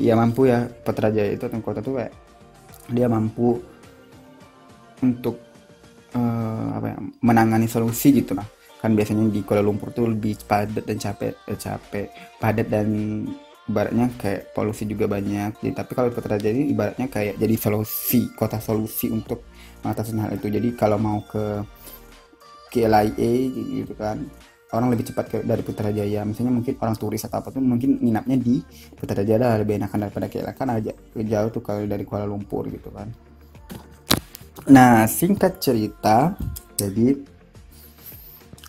ya 0.00 0.14
mampu 0.18 0.50
ya. 0.50 0.66
Petraja 0.66 1.22
itu 1.28 1.44
atau 1.46 1.60
kota 1.62 1.80
tuh 1.80 2.00
kayak 2.00 2.12
dia 2.90 3.08
mampu 3.08 3.60
untuk 5.00 5.40
uh, 6.16 6.68
apa 6.80 6.86
ya 6.94 6.98
menangani 7.22 7.68
solusi 7.68 8.14
gitu 8.14 8.36
lah. 8.36 8.46
Kan 8.80 8.92
biasanya 8.92 9.24
di 9.32 9.40
Kuala 9.40 9.64
Lumpur 9.64 9.96
tuh 9.96 10.12
lebih 10.12 10.36
padat 10.44 10.84
dan 10.84 11.00
capek 11.00 11.32
eh, 11.48 11.56
capek 11.56 12.06
padat 12.36 12.68
dan 12.68 12.88
ibaratnya 13.64 14.12
kayak 14.20 14.52
polusi 14.52 14.84
juga 14.84 15.08
banyak. 15.08 15.56
Jadi 15.64 15.72
tapi 15.72 15.92
kalau 15.96 16.12
Petraja 16.12 16.52
ini 16.52 16.68
ibaratnya 16.72 17.08
kayak 17.08 17.40
jadi 17.40 17.56
solusi 17.56 18.28
kota 18.36 18.60
solusi 18.60 19.08
untuk 19.08 19.48
mengatasi 19.80 20.12
hal 20.20 20.36
itu. 20.36 20.52
Jadi 20.52 20.68
kalau 20.76 21.00
mau 21.00 21.24
ke 21.24 21.64
KLIA 22.74 23.32
gitu 23.54 23.94
kan 23.94 24.18
orang 24.72 24.88
lebih 24.94 25.12
cepat 25.12 25.24
ke, 25.28 25.36
dari 25.44 25.60
Putrajaya. 25.60 26.24
Misalnya 26.24 26.52
mungkin 26.54 26.74
orang 26.80 26.96
turis 26.96 27.22
atau 27.26 27.42
apa 27.42 27.52
tuh 27.52 27.60
mungkin 27.60 28.00
nginapnya 28.00 28.36
di 28.40 28.62
Putrajaya 28.96 29.60
lebih 29.60 29.82
enakan 29.82 30.08
daripada 30.08 30.26
KLIA 30.30 30.52
kan 30.56 30.68
aja 30.72 30.92
jauh 31.14 31.50
tuh 31.52 31.62
kalau 31.62 31.84
dari 31.84 32.04
Kuala 32.06 32.24
Lumpur 32.24 32.70
gitu 32.72 32.88
kan. 32.88 33.10
Nah 34.70 35.04
singkat 35.04 35.60
cerita 35.60 36.32
jadi 36.78 37.12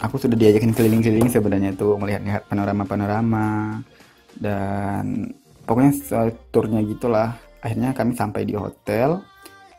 aku 0.04 0.16
sudah 0.20 0.36
diajakin 0.36 0.76
keliling-keliling 0.76 1.32
sebenarnya 1.32 1.72
tuh 1.78 1.96
melihat-lihat 1.96 2.52
panorama-panorama 2.52 3.80
dan 4.36 5.32
pokoknya 5.64 5.94
turnya 6.52 6.84
gitulah. 6.84 7.40
Akhirnya 7.64 7.98
kami 7.98 8.14
sampai 8.14 8.46
di 8.46 8.54
hotel 8.54 9.26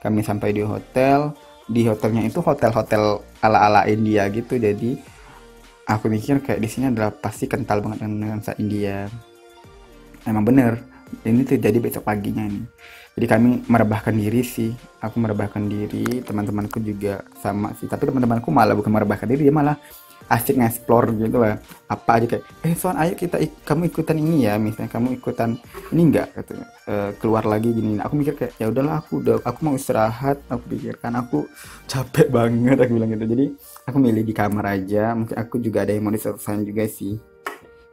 kami 0.06 0.22
sampai 0.22 0.54
di 0.54 0.62
hotel. 0.62 1.34
Di 1.66 1.82
hotelnya 1.90 2.22
itu 2.22 2.38
hotel-hotel 2.38 3.26
ala-ala 3.42 3.90
India 3.90 4.30
gitu 4.30 4.54
jadi 4.54 4.94
aku 5.86 6.10
mikir 6.10 6.42
kayak 6.42 6.60
di 6.60 6.68
sini 6.68 6.90
adalah 6.90 7.14
pasti 7.14 7.46
kental 7.46 7.80
banget 7.80 8.04
dengan 8.04 8.36
nuansa 8.36 8.52
India. 8.58 9.06
Emang 10.26 10.42
bener 10.42 10.82
ini 11.22 11.46
terjadi 11.46 11.78
besok 11.78 12.02
paginya 12.02 12.42
nih 12.50 12.66
jadi 13.16 13.26
kami 13.32 13.64
merebahkan 13.64 14.12
diri 14.12 14.44
sih. 14.44 14.76
Aku 15.00 15.16
merebahkan 15.16 15.64
diri 15.64 16.20
teman-temanku 16.20 16.84
juga 16.84 17.24
sama 17.40 17.72
sih. 17.80 17.88
Tapi 17.88 18.04
teman-temanku 18.12 18.52
malah 18.52 18.76
bukan 18.76 18.92
merebahkan 18.92 19.24
diri 19.24 19.48
dia 19.48 19.56
malah 19.56 19.80
asik 20.28 20.60
nge-explore 20.60 21.16
gitu 21.16 21.40
lah. 21.40 21.56
Apa 21.88 22.20
aja 22.20 22.26
kayak 22.28 22.44
eh 22.60 22.76
soal 22.76 23.00
ayo 23.00 23.16
kita 23.16 23.40
ik 23.40 23.64
kamu 23.64 23.88
ikutan 23.88 24.20
ini 24.20 24.44
ya 24.44 24.60
misalnya 24.60 24.92
kamu 24.92 25.16
ikutan 25.16 25.56
ini 25.96 26.02
enggak 26.12 26.28
gitu. 26.36 26.60
E, 26.84 26.94
keluar 27.16 27.48
lagi 27.48 27.72
gini. 27.72 27.96
Aku 28.04 28.20
mikir 28.20 28.36
kayak 28.36 28.52
ya 28.60 28.68
udahlah 28.68 29.00
aku 29.00 29.24
udah 29.24 29.40
aku 29.48 29.58
mau 29.64 29.72
istirahat. 29.72 30.36
Aku 30.52 30.68
pikirkan 30.68 31.16
aku 31.16 31.48
capek 31.88 32.28
banget 32.28 32.76
aku 32.84 33.00
bilang 33.00 33.16
gitu. 33.16 33.24
Jadi 33.32 33.46
aku 33.86 33.96
milih 34.02 34.26
di 34.26 34.34
kamar 34.34 34.76
aja. 34.76 35.14
Mungkin 35.14 35.38
aku 35.38 35.62
juga 35.62 35.86
ada 35.86 35.94
yang 35.94 36.10
mau 36.10 36.12
juga 36.12 36.84
sih. 36.90 37.16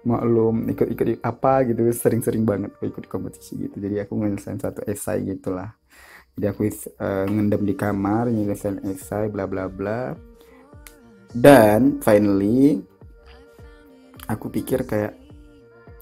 Maklum 0.03 0.67
ikut-ikut 0.67 1.23
apa 1.23 1.63
gitu 1.63 1.87
sering-sering 1.95 2.43
banget 2.43 2.75
aku 2.75 2.91
ikut 2.91 3.05
kompetisi 3.07 3.55
gitu. 3.69 3.79
Jadi 3.79 4.03
aku 4.03 4.19
nyelesain 4.19 4.59
satu 4.59 4.83
esai 4.83 5.23
gitulah. 5.23 5.71
Jadi 6.35 6.45
aku 6.49 6.61
uh, 6.67 7.25
ngendam 7.29 7.63
di 7.63 7.77
kamar 7.77 8.27
nyelesain 8.27 8.83
esai 8.89 9.31
bla 9.31 9.47
bla 9.47 9.71
bla. 9.71 10.11
Dan 11.31 12.03
finally 12.03 12.83
aku 14.27 14.51
pikir 14.51 14.83
kayak 14.83 15.22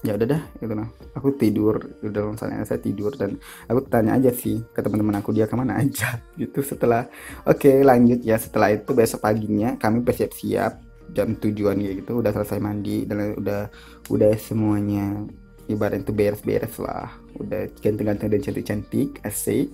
ya 0.02 0.18
udah 0.18 0.26
dah 0.26 0.42
gitu 0.58 0.74
nah. 0.74 0.90
Aku 1.14 1.34
tidur 1.38 1.78
udah 2.02 2.10
dalam 2.10 2.34
misalnya 2.34 2.66
saya 2.66 2.82
tidur 2.82 3.14
dan 3.14 3.38
aku 3.70 3.86
tanya 3.86 4.18
aja 4.18 4.34
sih 4.34 4.58
ke 4.74 4.82
teman-teman 4.82 5.22
aku 5.22 5.30
dia 5.30 5.46
ke 5.46 5.54
mana 5.54 5.78
aja? 5.78 6.18
Gitu 6.40 6.60
setelah 6.66 7.06
oke 7.46 7.62
okay, 7.62 7.86
lanjut 7.86 8.20
ya. 8.26 8.36
Setelah 8.36 8.74
itu 8.74 8.90
besok 8.92 9.22
paginya 9.22 9.78
kami 9.78 10.02
bersiap-siap 10.02 10.92
jam 11.12 11.36
tujuan 11.36 11.76
gitu 11.76 12.24
udah 12.24 12.32
selesai 12.32 12.56
mandi 12.56 13.04
dan 13.04 13.36
udah 13.36 13.68
udah 14.08 14.32
semuanya 14.40 15.28
ibarat 15.70 16.02
itu 16.02 16.12
beres-beres 16.12 16.76
lah. 16.82 17.08
Udah 17.38 17.70
ganteng-ganteng 17.80 18.28
dan 18.28 18.40
cantik-cantik 18.42 19.22
asik. 19.24 19.72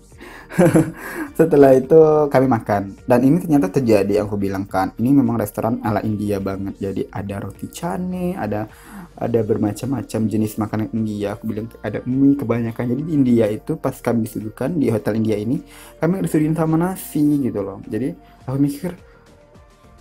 Setelah 1.38 1.74
itu 1.74 1.98
kami 2.30 2.46
makan. 2.46 2.94
Dan 3.02 3.20
ini 3.24 3.42
ternyata 3.42 3.72
terjadi 3.72 4.22
yang 4.22 4.30
aku 4.30 4.38
bilang 4.38 4.68
kan. 4.68 4.92
Ini 4.94 5.10
memang 5.10 5.40
restoran 5.40 5.80
ala 5.82 6.04
India 6.04 6.38
banget. 6.38 6.78
Jadi 6.78 7.02
ada 7.10 7.42
roti 7.42 7.66
cane 7.72 8.38
ada 8.38 8.68
ada 9.18 9.42
bermacam-macam 9.42 10.20
jenis 10.30 10.54
makanan 10.56 10.88
India. 10.94 11.34
Aku 11.34 11.50
bilang 11.50 11.66
ada 11.82 11.98
mie 12.06 12.38
kebanyakan. 12.38 12.94
Jadi 12.94 13.02
di 13.02 13.12
India 13.12 13.46
itu 13.50 13.74
pas 13.74 13.98
kami 13.98 14.24
disuguhkan 14.30 14.78
di 14.78 14.88
hotel 14.88 15.18
India 15.18 15.34
ini 15.34 15.58
kami 15.98 16.22
disuguhin 16.22 16.54
sama 16.54 16.78
nasi 16.78 17.42
gitu 17.42 17.60
loh. 17.60 17.82
Jadi 17.84 18.14
aku 18.46 18.56
mikir 18.62 18.94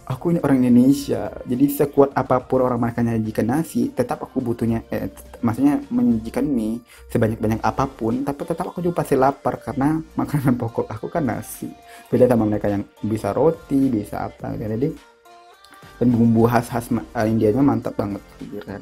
aku 0.06 0.38
ini 0.38 0.40
orang 0.40 0.62
Indonesia. 0.62 1.34
Jadi 1.44 1.66
sekuat 1.68 2.14
apa 2.14 2.40
pun 2.46 2.62
orang 2.62 2.78
makan 2.78 3.12
menyajikan 3.12 3.50
nasi 3.50 3.90
tetap 3.90 4.22
aku 4.24 4.40
butuhnya 4.40 4.86
eh, 4.94 5.10
maksudnya 5.42 5.82
menyajikan 5.90 6.46
mie 6.46 6.80
sebanyak 7.10 7.42
banyak 7.42 7.62
apa 7.66 7.90
pun. 7.90 8.22
Tapi 8.22 8.42
tetap 8.46 8.70
aku 8.70 8.86
juga 8.86 9.02
pasti 9.02 9.18
lapar 9.18 9.58
karena 9.58 9.98
makanan 10.14 10.56
pokok 10.62 10.88
aku 10.88 11.10
kan 11.10 11.26
nasi. 11.26 11.68
Beda 12.08 12.30
sama 12.30 12.46
mereka 12.46 12.70
yang 12.70 12.86
bisa 13.02 13.34
roti 13.34 13.90
bisa 13.90 14.30
apa. 14.30 14.54
Gitu. 14.54 14.70
jadi 14.78 14.90
dan 15.98 16.08
bumbu 16.14 16.46
khas 16.46 16.70
khas 16.70 16.88
uh, 16.94 17.26
Indianya 17.26 17.62
mantap 17.62 17.98
banget 17.98 18.22
gitu 18.42 18.62
kan 18.64 18.82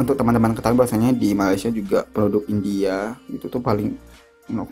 untuk 0.00 0.16
teman-teman 0.16 0.56
ketahui 0.56 0.80
bahwasanya 0.80 1.12
di 1.12 1.36
Malaysia 1.36 1.68
juga 1.68 2.08
produk 2.08 2.44
India 2.48 3.16
itu 3.28 3.46
tuh 3.46 3.60
paling 3.60 3.96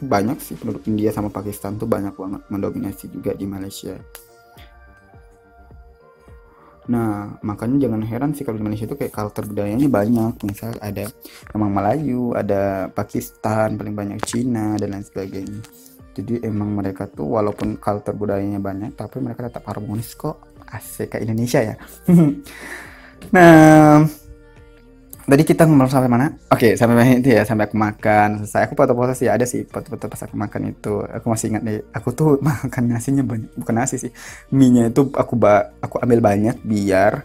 banyak 0.02 0.40
sih 0.42 0.58
produk 0.58 0.82
India 0.88 1.14
sama 1.14 1.30
Pakistan 1.30 1.78
tuh 1.78 1.86
banyak 1.86 2.16
banget 2.16 2.42
mendominasi 2.50 3.12
juga 3.12 3.36
di 3.36 3.46
Malaysia 3.46 3.94
Nah, 6.88 7.36
makanya 7.44 7.84
jangan 7.84 8.00
heran 8.00 8.32
sih 8.32 8.48
kalau 8.48 8.56
di 8.56 8.64
Malaysia 8.64 8.88
itu 8.88 8.96
kayak 8.96 9.12
culture 9.12 9.44
budayanya 9.44 9.88
banyak. 9.92 10.40
Misal 10.40 10.72
ada 10.80 11.04
emang 11.52 11.68
Melayu, 11.68 12.32
ada 12.32 12.88
Pakistan, 12.88 13.76
paling 13.76 13.92
banyak 13.92 14.18
Cina 14.24 14.72
dan 14.80 14.96
lain 14.96 15.04
sebagainya. 15.04 15.60
Jadi 16.16 16.40
emang 16.42 16.72
mereka 16.72 17.04
tuh 17.06 17.36
walaupun 17.36 17.76
culture 17.76 18.16
budayanya 18.16 18.58
banyak, 18.58 18.96
tapi 18.96 19.20
mereka 19.20 19.52
tetap 19.52 19.68
harmonis 19.68 20.16
kok. 20.16 20.40
Asik 20.68 21.16
kayak 21.16 21.24
Indonesia 21.24 21.60
ya. 21.64 21.74
nah, 23.34 24.04
tadi 25.24 25.42
kita 25.44 25.64
ngomong 25.64 25.88
sampai 25.88 26.10
mana? 26.12 26.32
Oke, 26.52 26.72
okay, 26.72 26.72
sampai 26.76 27.20
itu 27.20 27.32
ya, 27.32 27.44
sampai 27.44 27.68
aku 27.68 27.76
makan. 27.76 28.44
Selesai 28.44 28.68
aku 28.68 28.74
foto-foto 28.76 29.12
sih 29.16 29.28
ada 29.28 29.44
sih 29.48 29.64
foto-foto 29.64 30.08
pas 30.08 30.20
aku 30.24 30.36
makan 30.36 30.62
itu. 30.72 30.94
Aku 31.08 31.26
masih 31.32 31.56
ingat 31.56 31.62
deh, 31.64 31.80
aku 31.92 32.08
tuh 32.12 32.28
makan 32.48 32.82
nasinya 32.92 33.24
banyak, 33.24 33.50
bukan 33.56 33.74
nasi 33.76 33.96
sih. 33.96 34.12
Mie-nya 34.52 34.92
itu 34.92 35.08
aku 35.16 35.34
ba 35.36 35.72
aku 35.80 36.00
ambil 36.00 36.20
banyak 36.20 36.56
biar 36.64 37.24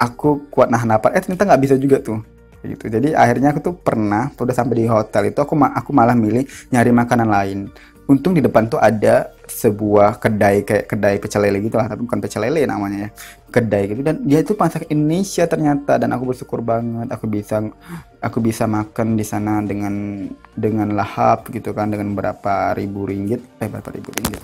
aku 0.00 0.48
kuat 0.48 0.72
nahan 0.72 0.88
lapar. 0.88 1.12
Eh 1.16 1.20
ternyata 1.20 1.44
nggak 1.48 1.62
bisa 1.62 1.76
juga 1.76 2.00
tuh. 2.00 2.20
Gitu. 2.64 2.88
Jadi 2.88 3.12
akhirnya 3.12 3.52
aku 3.52 3.60
tuh 3.60 3.74
pernah 3.76 4.32
udah 4.32 4.56
sampai 4.56 4.74
di 4.80 4.86
hotel 4.88 5.28
itu 5.28 5.36
aku 5.36 5.52
ma 5.52 5.76
aku 5.76 5.92
malah 5.92 6.16
milih 6.16 6.48
nyari 6.72 6.96
makanan 6.96 7.28
lain 7.28 7.58
untung 8.04 8.36
di 8.36 8.44
depan 8.44 8.68
tuh 8.68 8.76
ada 8.76 9.32
sebuah 9.44 10.20
kedai 10.20 10.64
kayak 10.64 10.84
kedai 10.88 11.16
pecel 11.20 11.44
lele 11.44 11.60
gitu 11.64 11.76
lah 11.76 11.88
tapi 11.88 12.04
bukan 12.04 12.20
pecel 12.20 12.44
lele 12.44 12.68
namanya 12.68 13.08
ya. 13.08 13.10
Kedai 13.48 13.82
gitu. 13.92 14.00
Dan 14.02 14.24
dia 14.26 14.42
itu 14.42 14.52
masak 14.58 14.88
Indonesia 14.90 15.44
ternyata 15.46 15.96
dan 15.96 16.10
aku 16.12 16.34
bersyukur 16.34 16.60
banget. 16.60 17.08
Aku 17.12 17.24
bisa 17.30 17.62
aku 18.20 18.38
bisa 18.40 18.64
makan 18.68 19.16
di 19.16 19.24
sana 19.24 19.62
dengan 19.64 20.26
dengan 20.52 20.92
lahap 20.92 21.48
gitu 21.48 21.72
kan 21.72 21.92
dengan 21.92 22.12
berapa 22.12 22.76
ribu 22.76 23.08
ringgit. 23.08 23.40
Eh 23.60 23.68
berapa 23.70 23.88
ribu 23.94 24.10
ringgit? 24.10 24.42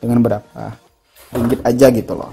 Dengan 0.00 0.18
berapa 0.22 0.62
ringgit 1.34 1.60
aja 1.66 1.86
gitu 1.92 2.12
loh. 2.16 2.32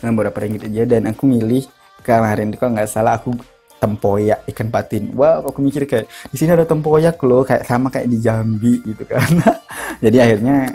Dengan 0.00 0.14
berapa 0.18 0.38
ringgit 0.40 0.66
aja. 0.66 0.82
Dan 0.98 1.10
aku 1.10 1.28
milih 1.28 1.68
kemarin 2.02 2.50
itu 2.50 2.58
kalau 2.58 2.74
nggak 2.74 2.90
salah 2.90 3.20
aku 3.20 3.36
tempoyak 3.82 4.46
ikan 4.54 4.70
patin 4.70 5.10
wow 5.10 5.42
aku 5.42 5.58
mikir 5.58 5.90
kayak 5.90 6.06
di 6.30 6.36
sini 6.38 6.54
ada 6.54 6.62
tempoyak 6.62 7.18
loh 7.26 7.42
kayak 7.42 7.66
sama 7.66 7.90
kayak 7.90 8.06
di 8.06 8.22
Jambi 8.22 8.78
gitu 8.86 9.02
kan. 9.02 9.26
Jadi 10.04 10.16
akhirnya 10.22 10.70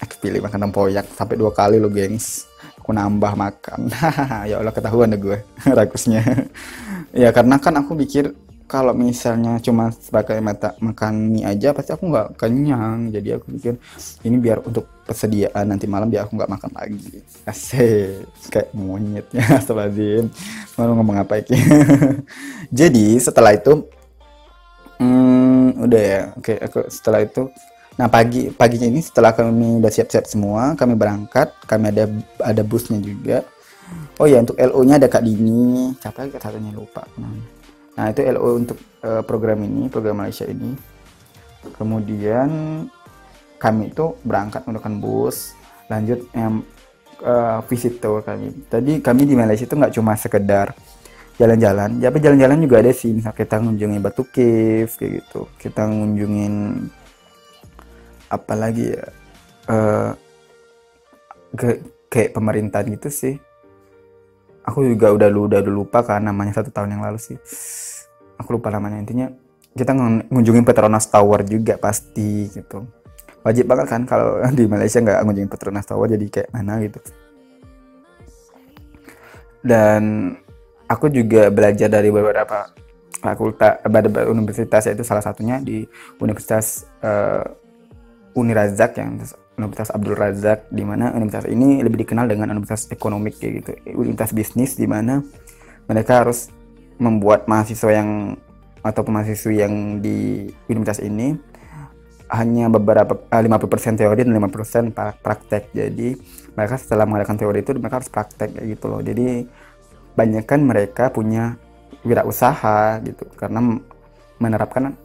aku 0.00 0.14
pilih 0.24 0.40
makan 0.40 0.68
tempoyak 0.68 1.06
sampai 1.12 1.36
dua 1.36 1.52
kali 1.52 1.76
loh 1.76 1.92
gengs. 1.92 2.48
Aku 2.80 2.90
nambah 2.90 3.36
makan. 3.36 3.92
Ya 4.50 4.58
Allah 4.58 4.74
ketahuan 4.74 5.12
deh 5.12 5.20
gue 5.20 5.38
rakusnya. 5.78 6.24
Ya 7.12 7.28
karena 7.30 7.60
kan 7.60 7.76
aku 7.76 7.94
pikir 8.00 8.32
kalau 8.72 8.96
misalnya 8.96 9.60
cuma 9.60 9.92
sebagai 9.92 10.40
mata 10.40 10.72
makan 10.80 11.28
mie 11.28 11.44
aja 11.44 11.76
pasti 11.76 11.92
aku 11.92 12.08
nggak 12.08 12.40
kenyang. 12.40 13.12
Jadi 13.12 13.28
aku 13.36 13.52
pikir 13.52 13.76
ini 14.24 14.40
biar 14.40 14.64
untuk 14.64 14.88
persediaan 15.04 15.68
nanti 15.68 15.84
malam 15.84 16.08
biar 16.08 16.24
aku 16.24 16.40
nggak 16.40 16.48
makan 16.48 16.72
lagi. 16.72 17.20
Asik 17.44 18.24
kayak 18.48 18.72
monyetnya 18.72 19.44
Astagfirullahaladzim. 19.60 20.24
Mau 20.80 20.88
ngomong 20.96 21.20
apa 21.20 21.44
ini 21.44 21.60
jadi 22.80 23.20
setelah 23.20 23.52
itu 23.52 23.84
hmm, 24.96 25.84
udah 25.84 26.00
ya 26.00 26.22
oke 26.32 26.54
aku 26.56 26.78
setelah 26.88 27.20
itu 27.20 27.52
nah 28.00 28.08
pagi 28.08 28.48
paginya 28.48 28.88
ini 28.88 29.04
setelah 29.04 29.36
kami 29.36 29.84
udah 29.84 29.92
siap-siap 29.92 30.24
semua 30.24 30.72
kami 30.80 30.96
berangkat 30.96 31.52
kami 31.68 31.92
ada 31.92 32.08
ada 32.40 32.64
busnya 32.64 32.96
juga. 33.04 33.44
Oh 34.16 34.24
ya 34.24 34.40
untuk 34.40 34.56
LO 34.56 34.80
nya 34.88 34.96
ada 34.96 35.12
Kak 35.12 35.20
Dini. 35.20 35.92
Siapa 36.00 36.24
lagi 36.24 36.72
lupa 36.72 37.04
nah 37.20 37.60
Nah, 37.92 38.08
itu 38.08 38.20
LO 38.24 38.56
untuk 38.56 38.78
uh, 39.04 39.20
program 39.24 39.60
ini, 39.64 39.88
program 39.92 40.24
Malaysia 40.24 40.48
ini. 40.48 40.72
Kemudian 41.76 42.48
kami 43.60 43.94
itu 43.94 44.16
berangkat 44.26 44.66
menggunakan 44.66 44.94
bus, 44.98 45.54
lanjut 45.86 46.24
yang 46.34 46.64
uh, 47.22 47.60
visit 47.68 48.00
tour 48.02 48.24
kami. 48.24 48.50
Tadi 48.66 48.98
kami 48.98 49.28
di 49.28 49.36
Malaysia 49.38 49.68
itu 49.68 49.76
nggak 49.76 49.94
cuma 49.94 50.16
sekedar 50.18 50.74
jalan-jalan, 51.36 52.00
tapi 52.00 52.18
jalan-jalan 52.18 52.58
juga 52.64 52.76
ada 52.82 52.92
sih. 52.96 53.14
Misal 53.14 53.36
kita 53.36 53.60
ngunjungin 53.60 54.00
Batu 54.02 54.24
Cave 54.26 54.90
kayak 54.90 55.12
gitu. 55.22 55.46
Kita 55.60 55.86
ngunjungin 55.86 56.88
apa 58.32 58.54
lagi 58.56 58.90
ya? 58.90 59.04
Uh, 59.70 60.10
ke 61.52 61.84
kayak 62.08 62.34
pemerintahan 62.34 62.88
gitu 62.92 63.08
sih 63.08 63.34
aku 64.62 64.86
juga 64.86 65.10
udah 65.10 65.28
lu 65.28 65.50
udah 65.50 65.60
lupa 65.66 66.02
kan 66.06 66.22
namanya 66.22 66.62
satu 66.62 66.70
tahun 66.70 66.98
yang 66.98 67.02
lalu 67.02 67.18
sih. 67.18 67.38
Aku 68.38 68.58
lupa 68.58 68.70
namanya. 68.70 68.98
Intinya 68.98 69.30
kita 69.72 69.92
ngunjungin 70.28 70.64
Petronas 70.66 71.08
Tower 71.08 71.42
juga 71.46 71.78
pasti 71.78 72.50
gitu. 72.50 72.86
Wajib 73.42 73.66
banget 73.66 73.86
kan 73.90 74.02
kalau 74.06 74.38
di 74.58 74.64
Malaysia 74.70 75.02
nggak 75.02 75.22
ngunjungin 75.26 75.50
Petronas 75.50 75.86
Tower 75.86 76.06
jadi 76.06 76.26
kayak 76.28 76.50
mana 76.54 76.78
gitu. 76.82 76.98
Dan 79.62 80.34
aku 80.90 81.06
juga 81.08 81.48
belajar 81.48 81.86
dari 81.86 82.10
beberapa 82.10 82.74
fakultas 83.22 83.78
beberapa 83.86 84.26
universitas 84.26 84.90
yaitu 84.90 85.06
salah 85.06 85.22
satunya 85.22 85.62
di 85.62 85.86
Universitas 86.18 86.90
uh, 87.06 87.46
Unirazak 88.34 88.98
yang 88.98 89.22
Universitas 89.60 89.92
Abdul 89.92 90.16
Razak 90.16 90.72
di 90.72 90.82
mana 90.82 91.12
universitas 91.12 91.52
ini 91.52 91.84
lebih 91.84 92.08
dikenal 92.08 92.24
dengan 92.28 92.56
universitas 92.56 92.88
ekonomik 92.88 93.36
kayak 93.36 93.52
gitu. 93.60 93.70
Universitas 93.92 94.32
bisnis 94.32 94.72
di 94.80 94.88
mana 94.88 95.20
mereka 95.84 96.24
harus 96.24 96.48
membuat 96.96 97.44
mahasiswa 97.50 97.90
yang 97.92 98.38
atau 98.82 99.02
mahasiswa 99.06 99.52
yang 99.52 100.02
di 100.02 100.48
universitas 100.66 101.04
ini 101.04 101.36
hanya 102.32 102.72
beberapa 102.72 103.12
50% 103.28 103.28
eh, 103.36 103.94
teori 104.00 104.20
dan 104.24 104.32
50% 104.40 105.20
praktek. 105.20 105.76
Jadi 105.76 106.16
mereka 106.56 106.80
setelah 106.80 107.04
mengadakan 107.04 107.36
teori 107.36 107.60
itu 107.60 107.76
mereka 107.76 108.00
harus 108.00 108.08
praktek 108.08 108.56
kayak 108.56 108.66
gitu 108.72 108.88
loh. 108.88 109.04
Jadi 109.04 109.44
banyak 110.16 110.44
kan 110.48 110.60
mereka 110.64 111.12
punya 111.12 111.60
wirausaha 112.08 113.04
gitu. 113.04 113.28
Karena 113.36 113.60
menerapkan 114.40 114.96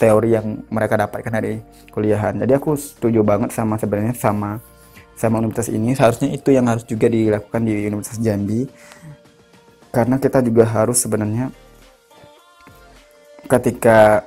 teori 0.00 0.32
yang 0.32 0.64
mereka 0.72 0.96
dapatkan 0.96 1.28
dari 1.28 1.60
kuliahan. 1.92 2.40
Jadi 2.40 2.52
aku 2.56 2.72
setuju 2.72 3.20
banget 3.20 3.52
sama 3.52 3.76
sebenarnya 3.76 4.16
sama 4.16 4.56
sama 5.12 5.44
universitas 5.44 5.68
ini. 5.68 5.92
Seharusnya 5.92 6.32
itu 6.32 6.48
yang 6.48 6.64
harus 6.64 6.88
juga 6.88 7.12
dilakukan 7.12 7.60
di 7.60 7.84
Universitas 7.84 8.16
Jambi. 8.16 8.64
Karena 9.92 10.16
kita 10.16 10.40
juga 10.40 10.64
harus 10.64 11.02
sebenarnya 11.04 11.52
ketika 13.44 14.24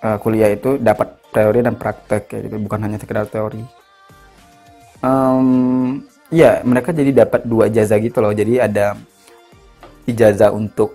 uh, 0.00 0.16
kuliah 0.22 0.54
itu 0.54 0.80
dapat 0.80 1.18
teori 1.34 1.60
dan 1.60 1.74
praktek 1.76 2.30
kayak 2.30 2.42
gitu, 2.48 2.56
bukan 2.62 2.80
hanya 2.80 2.96
sekedar 2.96 3.26
teori. 3.28 3.60
Um, 5.04 6.00
ya, 6.32 6.64
mereka 6.64 6.94
jadi 6.96 7.26
dapat 7.26 7.44
dua 7.44 7.68
ijazah 7.68 7.98
gitu 8.00 8.22
loh. 8.24 8.32
Jadi 8.32 8.56
ada 8.62 8.96
ijazah 10.06 10.54
untuk 10.54 10.94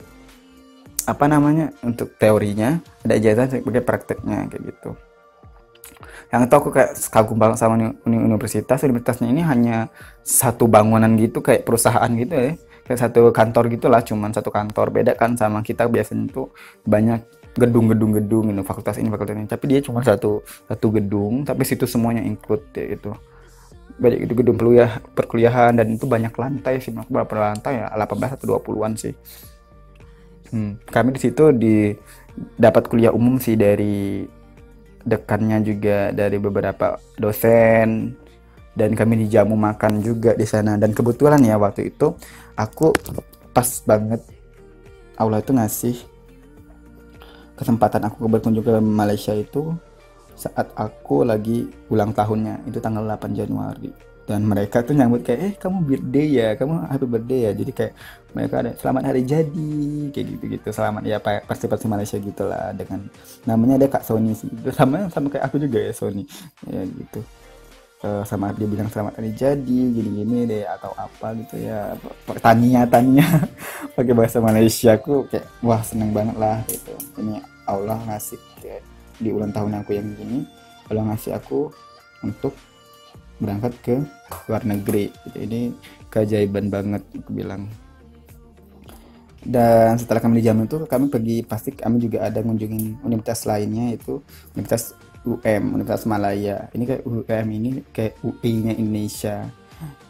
apa 1.06 1.26
namanya 1.26 1.74
untuk 1.82 2.14
teorinya 2.18 2.82
ada 3.02 3.18
ijazah 3.18 3.50
sebagai 3.50 3.82
prakteknya 3.82 4.46
kayak 4.50 4.64
gitu. 4.74 4.92
Yang 6.32 6.42
itu 6.48 6.54
aku 6.56 6.70
kayak 6.72 6.92
kagum 7.12 7.38
banget 7.38 7.58
sama 7.60 7.76
universitas 8.08 8.80
universitasnya 8.88 9.28
ini 9.28 9.44
hanya 9.44 9.92
satu 10.24 10.64
bangunan 10.70 11.12
gitu 11.20 11.44
kayak 11.44 11.68
perusahaan 11.68 12.08
gitu 12.16 12.32
ya. 12.32 12.52
Kayak 12.88 13.00
satu 13.08 13.32
kantor 13.36 13.64
gitulah 13.68 14.02
cuman 14.02 14.32
satu 14.32 14.48
kantor. 14.48 14.96
Beda 14.96 15.12
kan 15.20 15.36
sama 15.36 15.60
kita 15.60 15.92
biasanya 15.92 16.32
tuh 16.32 16.56
banyak 16.88 17.20
gedung-gedung 17.52 18.16
gedung 18.16 18.48
ini 18.48 18.64
fakultas 18.64 18.96
ini 18.96 19.12
fakultas 19.12 19.36
ini. 19.36 19.48
Tapi 19.50 19.66
dia 19.68 19.80
cuma 19.84 20.00
satu 20.08 20.40
satu 20.72 20.88
gedung 20.88 21.44
tapi 21.44 21.68
situ 21.68 21.84
semuanya 21.84 22.24
include 22.24 22.64
ya 22.80 22.96
gitu. 22.96 23.12
Banyak 24.00 24.24
itu 24.24 24.34
gedung 24.34 24.56
kuliah 24.56 25.04
perkuliahan 25.12 25.76
dan 25.76 25.92
itu 25.92 26.08
banyak 26.08 26.32
lantai 26.32 26.80
sih. 26.80 26.96
Berapa 26.96 27.28
lantai 27.36 27.84
ya? 27.84 27.92
18 27.92 28.40
atau 28.40 28.56
20-an 28.56 28.96
sih 28.96 29.12
Hmm, 30.52 30.76
kami 30.84 31.16
di 31.16 31.20
situ 31.24 31.56
di 31.56 31.96
dapat 32.60 32.92
kuliah 32.92 33.16
umum 33.16 33.40
sih 33.40 33.56
dari 33.56 34.28
dekannya 35.08 35.64
juga 35.64 36.12
dari 36.12 36.38
beberapa 36.38 37.00
dosen. 37.16 38.16
Dan 38.72 38.96
kami 38.96 39.28
dijamu 39.28 39.56
makan 39.56 40.00
juga 40.00 40.36
di 40.36 40.48
sana. 40.48 40.80
Dan 40.80 40.96
kebetulan 40.96 41.44
ya 41.44 41.60
waktu 41.60 41.92
itu 41.92 42.16
aku 42.56 42.96
pas 43.52 43.68
banget 43.84 44.24
Allah 45.20 45.44
itu 45.44 45.52
ngasih 45.52 45.96
kesempatan 47.60 48.08
aku 48.08 48.32
berkunjung 48.32 48.64
ke 48.64 48.80
Malaysia 48.80 49.36
itu 49.36 49.76
saat 50.36 50.72
aku 50.76 51.24
lagi 51.24 51.68
ulang 51.92 52.12
tahunnya. 52.12 52.64
Itu 52.68 52.80
tanggal 52.80 53.08
8 53.08 53.36
Januari 53.36 54.11
dan 54.32 54.48
mereka 54.48 54.80
tuh 54.80 54.96
nyambut 54.96 55.28
kayak 55.28 55.40
eh 55.44 55.54
kamu 55.60 55.78
birthday 55.84 56.28
ya 56.32 56.48
kamu 56.56 56.88
happy 56.88 57.08
birthday 57.08 57.40
ya. 57.44 57.52
Jadi 57.52 57.72
kayak 57.76 57.94
mereka 58.32 58.56
ada 58.64 58.72
selamat 58.80 59.04
hari 59.12 59.22
jadi 59.28 59.72
kayak 60.16 60.26
gitu 60.32 60.44
gitu 60.56 60.68
selamat 60.72 61.04
ya 61.04 61.18
pasti 61.20 61.66
pasti 61.68 61.86
Malaysia 61.92 62.16
gitulah 62.16 62.72
dengan 62.72 63.12
namanya 63.44 63.84
ada 63.84 63.88
kak 63.92 64.08
Sony 64.08 64.32
sih. 64.32 64.48
Sama 64.78 65.12
sama 65.12 65.28
kayak 65.28 65.52
aku 65.52 65.60
juga 65.60 65.84
ya 65.84 65.92
Sony. 65.92 66.24
Ya 66.64 66.82
gitu. 66.88 67.20
Uh, 68.02 68.26
sama 68.26 68.50
dia 68.58 68.66
bilang 68.66 68.90
selamat 68.90 69.22
hari 69.22 69.30
jadi 69.38 69.62
gini 69.94 70.26
gini 70.26 70.50
deh 70.50 70.66
atau 70.66 70.90
apa 70.98 71.38
gitu 71.38 71.62
ya. 71.62 71.94
Tania 72.42 72.82
Tania 72.90 73.28
pakai 74.00 74.14
bahasa 74.18 74.42
Malaysia 74.42 74.98
aku 74.98 75.30
kayak 75.30 75.46
wah 75.62 75.84
seneng 75.86 76.10
banget 76.10 76.34
lah 76.40 76.64
gitu. 76.66 76.98
Ini 77.22 77.44
Allah 77.70 78.02
ngasih 78.10 78.42
kayak 78.58 78.82
di 79.22 79.30
ulang 79.30 79.54
tahun 79.54 79.86
aku 79.86 79.94
yang 79.94 80.10
gini 80.18 80.50
Allah 80.90 81.14
ngasih 81.14 81.38
aku 81.38 81.70
untuk 82.26 82.58
berangkat 83.42 83.74
ke 83.82 83.96
luar 84.46 84.64
negeri. 84.64 85.10
Ini 85.34 85.74
keajaiban 86.14 86.70
banget 86.70 87.02
aku 87.18 87.32
bilang. 87.34 87.66
Dan 89.42 89.98
setelah 89.98 90.22
kami 90.22 90.38
dijamin 90.38 90.70
itu 90.70 90.78
kami 90.86 91.10
pergi 91.10 91.42
pasti 91.42 91.74
kami 91.74 91.98
juga 91.98 92.30
ada 92.30 92.46
ngunjungin 92.46 93.02
universitas 93.02 93.50
lainnya 93.50 93.98
itu 93.98 94.22
universitas 94.54 94.94
UM 95.26 95.64
Universitas 95.78 96.06
Malaya. 96.06 96.70
Ini 96.74 96.84
kayak 96.86 97.04
UM 97.06 97.48
ini 97.50 97.70
kayak 97.90 98.22
UI 98.22 98.52
nya 98.70 98.74
Indonesia. 98.78 99.50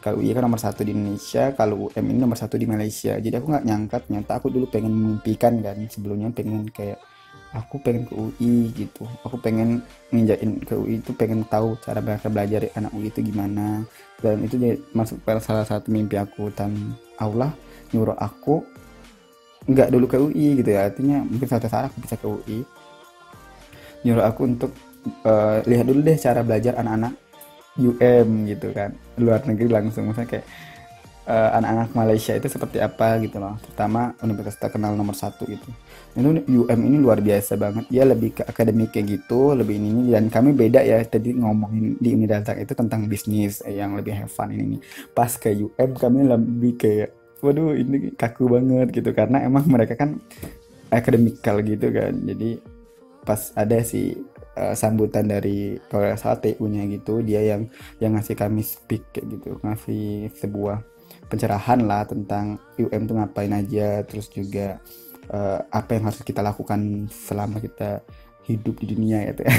Kalau 0.04 0.20
UI 0.20 0.36
kan 0.36 0.44
nomor 0.44 0.60
satu 0.60 0.84
di 0.84 0.92
Indonesia 0.92 1.56
kalau 1.56 1.88
UM 1.88 2.06
ini 2.12 2.20
nomor 2.20 2.36
satu 2.36 2.60
di 2.60 2.68
Malaysia. 2.68 3.16
Jadi 3.16 3.32
aku 3.40 3.56
nggak 3.56 3.66
nyangka 3.68 3.98
ternyata 4.04 4.32
aku 4.40 4.52
dulu 4.52 4.68
pengen 4.68 4.92
memimpikan 4.92 5.64
kan 5.64 5.80
sebelumnya 5.88 6.28
pengen 6.36 6.68
kayak 6.68 7.00
aku 7.52 7.80
pengen 7.84 8.08
ke 8.08 8.14
UI 8.16 8.72
gitu. 8.72 9.04
Aku 9.28 9.36
pengen 9.40 9.84
nginjain 10.12 10.60
ke 10.64 10.76
UI 10.76 11.04
itu 11.04 11.12
pengen 11.16 11.44
tahu 11.48 11.76
cara 11.84 12.00
mereka 12.00 12.32
belajar 12.32 12.68
anak 12.76 12.92
UI 12.96 13.12
itu 13.12 13.20
gimana. 13.24 13.84
Dan 14.24 14.44
itu 14.46 14.56
jadi 14.56 14.78
masuk 14.96 15.20
salah 15.44 15.68
satu 15.68 15.92
mimpi 15.92 16.16
aku. 16.16 16.52
Dan 16.56 16.96
Allah 17.20 17.52
nyuruh 17.92 18.16
aku 18.16 18.64
nggak 19.68 19.92
dulu 19.92 20.06
ke 20.08 20.18
UI 20.18 20.64
gitu 20.64 20.70
ya. 20.72 20.88
Artinya 20.88 21.24
mungkin 21.24 21.48
suatu 21.48 21.68
saat 21.68 21.92
aku 21.92 22.00
bisa 22.04 22.16
ke 22.16 22.28
UI 22.28 22.60
nyuruh 24.02 24.26
aku 24.26 24.42
untuk 24.50 24.72
uh, 25.26 25.62
lihat 25.66 25.86
dulu 25.86 26.02
deh 26.02 26.18
cara 26.18 26.42
belajar 26.42 26.78
anak-anak 26.78 27.14
UM 27.80 28.50
gitu 28.50 28.74
kan. 28.76 28.92
Luar 29.22 29.42
negeri 29.48 29.70
langsung. 29.72 30.12
Misalnya 30.12 30.40
kayak 30.40 30.46
uh, 31.28 31.50
anak-anak 31.58 31.90
Malaysia 31.94 32.34
itu 32.34 32.48
seperti 32.50 32.82
apa 32.82 33.20
gitu 33.22 33.38
loh. 33.38 33.58
Terutama 33.62 34.16
universitas 34.24 34.58
terkenal 34.58 34.96
nomor 34.98 35.14
satu 35.18 35.46
itu 35.46 35.70
itu 36.12 36.28
UM 36.68 36.80
ini 36.88 36.98
luar 37.00 37.24
biasa 37.24 37.56
banget. 37.56 37.88
Dia 37.88 38.04
lebih 38.04 38.42
ke 38.42 38.44
akademik 38.44 38.92
kayak 38.96 39.22
gitu 39.22 39.56
lebih 39.56 39.78
ini 39.80 40.12
dan 40.12 40.28
kami 40.28 40.52
beda 40.52 40.82
ya 40.84 41.00
tadi 41.06 41.36
ngomongin 41.38 41.98
di 41.98 42.10
Unidatak 42.16 42.60
itu 42.62 42.74
tentang 42.74 43.06
bisnis 43.08 43.62
eh, 43.64 43.78
yang 43.78 43.96
lebih 43.96 44.16
have 44.16 44.32
fun 44.32 44.52
ini 44.52 44.82
pas 45.16 45.32
ke 45.36 45.54
UM 45.54 45.92
kami 45.96 46.28
lebih 46.28 46.74
kayak 46.80 47.10
waduh 47.42 47.74
ini 47.74 48.14
kaku 48.14 48.50
banget 48.52 48.88
gitu. 48.92 49.10
Karena 49.16 49.44
emang 49.46 49.66
mereka 49.70 49.96
kan 49.98 50.20
akademikal 50.92 51.64
gitu 51.64 51.90
kan. 51.90 52.14
Jadi 52.28 52.60
pas 53.22 53.54
ada 53.54 53.78
si 53.86 54.18
uh, 54.58 54.74
sambutan 54.74 55.30
dari 55.30 55.78
kalau 55.88 56.12
salah 56.18 56.40
TU-nya 56.42 56.90
gitu 56.90 57.22
dia 57.22 57.42
yang 57.46 57.70
yang 58.02 58.18
ngasih 58.18 58.36
kami 58.36 58.66
speak 58.66 59.14
kayak 59.14 59.38
gitu 59.38 59.62
ngasih 59.62 60.34
sebuah 60.36 60.91
pencerahan 61.32 61.80
lah 61.88 62.04
tentang 62.04 62.60
UM 62.76 63.08
tuh 63.08 63.16
ngapain 63.16 63.56
aja 63.56 64.04
terus 64.04 64.28
juga 64.28 64.84
uh, 65.32 65.64
apa 65.72 65.96
yang 65.96 66.12
harus 66.12 66.20
kita 66.20 66.44
lakukan 66.44 67.08
selama 67.08 67.64
kita 67.64 68.04
hidup 68.52 68.76
di 68.84 68.98
dunia 68.98 69.32
gitu 69.32 69.48
ya. 69.48 69.54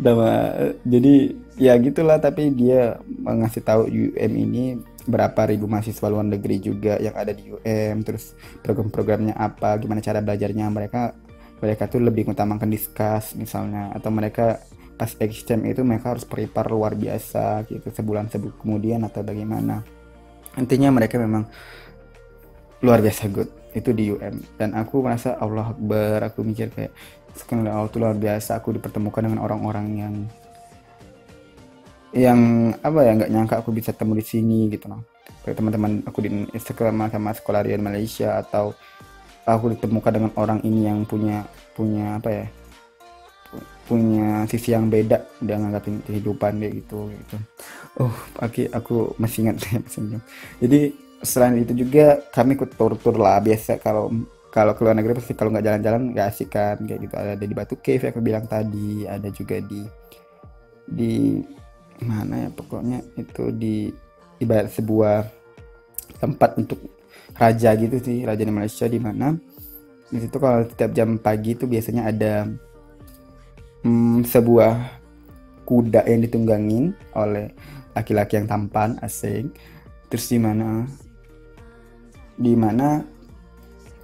jadi 0.92 1.14
ya 1.60 1.74
gitulah 1.76 2.16
tapi 2.16 2.54
dia 2.54 2.96
mengasih 3.04 3.60
tahu 3.60 3.90
UM 3.90 4.32
ini 4.32 4.80
berapa 5.04 5.50
ribu 5.50 5.66
mahasiswa 5.66 6.06
luar 6.08 6.24
negeri 6.24 6.56
juga 6.62 6.96
yang 6.96 7.12
ada 7.12 7.34
di 7.34 7.50
UM 7.50 8.06
terus 8.06 8.32
program-programnya 8.64 9.36
apa 9.36 9.76
gimana 9.82 10.00
cara 10.00 10.24
belajarnya 10.24 10.70
mereka 10.70 11.12
mereka 11.60 11.90
tuh 11.90 12.00
lebih 12.00 12.30
mengutamakan 12.30 12.72
diskus 12.72 13.36
misalnya 13.36 13.92
atau 13.92 14.08
mereka 14.08 14.62
pas 14.96 15.16
exchange 15.16 15.64
itu 15.64 15.80
mereka 15.80 16.12
harus 16.12 16.28
prepare 16.28 16.68
luar 16.68 16.92
biasa 16.92 17.64
gitu 17.68 17.88
sebulan 17.88 18.28
sebelum 18.28 18.54
kemudian 18.60 19.00
atau 19.04 19.24
bagaimana 19.24 19.80
intinya 20.60 20.92
mereka 20.92 21.16
memang 21.16 21.48
luar 22.84 23.00
biasa 23.00 23.32
good. 23.32 23.50
Itu 23.72 23.94
di 23.94 24.10
UM 24.12 24.42
dan 24.60 24.76
aku 24.76 25.00
merasa 25.00 25.38
Allah 25.40 25.72
Akbar. 25.72 26.28
Aku 26.28 26.44
mikir 26.44 26.68
kayak 26.74 26.92
sekarang 27.32 27.66
Allah 27.70 27.88
itu 27.88 27.98
luar 27.98 28.16
biasa. 28.18 28.60
Aku 28.60 28.76
dipertemukan 28.76 29.24
dengan 29.24 29.40
orang-orang 29.40 29.86
yang 29.96 30.14
yang 32.10 32.40
apa 32.82 33.06
ya 33.06 33.14
nggak 33.14 33.30
nyangka 33.30 33.54
aku 33.62 33.70
bisa 33.70 33.94
temu 33.94 34.18
di 34.18 34.24
sini 34.26 34.66
gitu 34.66 34.90
loh 34.90 35.06
kayak 35.46 35.56
teman-teman 35.62 36.02
aku 36.02 36.18
di 36.26 36.30
Instagram 36.50 37.06
sama 37.06 37.30
sekolah 37.30 37.62
di 37.62 37.78
Malaysia 37.78 38.42
atau 38.42 38.74
aku 39.46 39.78
ditemukan 39.78 40.12
dengan 40.12 40.32
orang 40.34 40.58
ini 40.66 40.90
yang 40.90 41.06
punya 41.06 41.46
punya 41.78 42.18
apa 42.18 42.28
ya 42.28 42.46
punya 43.90 44.46
sisi 44.46 44.70
yang 44.70 44.86
beda 44.86 45.18
dia 45.42 45.58
nganggapin 45.58 45.98
kehidupan 46.06 46.62
dia 46.62 46.70
gitu 46.70 47.10
gitu. 47.10 47.36
Oh 47.98 48.14
aku 48.38 48.70
aku 48.70 48.96
masih 49.18 49.46
ingat 49.46 49.56
senyum 49.92 50.22
jadi 50.62 50.94
selain 51.20 51.60
itu 51.60 51.76
juga 51.76 52.22
kami 52.32 52.56
ikut 52.56 52.78
tur-tur 52.78 53.18
lah 53.18 53.42
biasa 53.42 53.76
kalau 53.82 54.08
kalau 54.50 54.74
ke 54.74 54.82
luar 54.82 54.98
negeri 54.98 55.14
pasti 55.14 55.32
kalau 55.38 55.54
nggak 55.54 55.62
jalan-jalan 55.62 56.02
nggak 56.10 56.26
asik 56.26 56.50
kan 56.50 56.76
kayak 56.82 57.06
gitu. 57.06 57.14
Ada 57.14 57.38
di 57.38 57.54
Batu 57.54 57.78
Cave 57.78 58.02
yang 58.02 58.12
aku 58.12 58.22
bilang 58.22 58.44
tadi 58.50 59.06
ada 59.06 59.28
juga 59.30 59.56
di 59.62 59.80
di 60.90 61.38
mana 62.02 62.48
ya 62.48 62.50
pokoknya 62.50 62.98
itu 63.14 63.54
di 63.54 63.94
ibarat 64.42 64.74
sebuah 64.74 65.22
tempat 66.18 66.58
untuk 66.58 66.82
raja 67.38 67.70
gitu 67.78 67.96
sih 68.02 68.26
raja 68.26 68.42
di 68.42 68.50
Malaysia 68.50 68.90
di 68.90 68.98
mana. 68.98 69.38
Di 70.10 70.18
situ 70.18 70.36
kalau 70.42 70.66
setiap 70.66 70.90
jam 70.90 71.14
pagi 71.22 71.54
itu 71.54 71.70
biasanya 71.70 72.10
ada 72.10 72.50
hmm, 73.84 74.26
sebuah 74.26 75.00
kuda 75.64 76.02
yang 76.08 76.26
ditunggangin 76.26 76.92
oleh 77.14 77.54
laki-laki 77.94 78.38
yang 78.38 78.50
tampan 78.50 78.98
asing 79.02 79.50
terus 80.10 80.26
di 80.26 80.38
mana? 80.42 80.86
Di 82.40 82.56
mana 82.56 83.04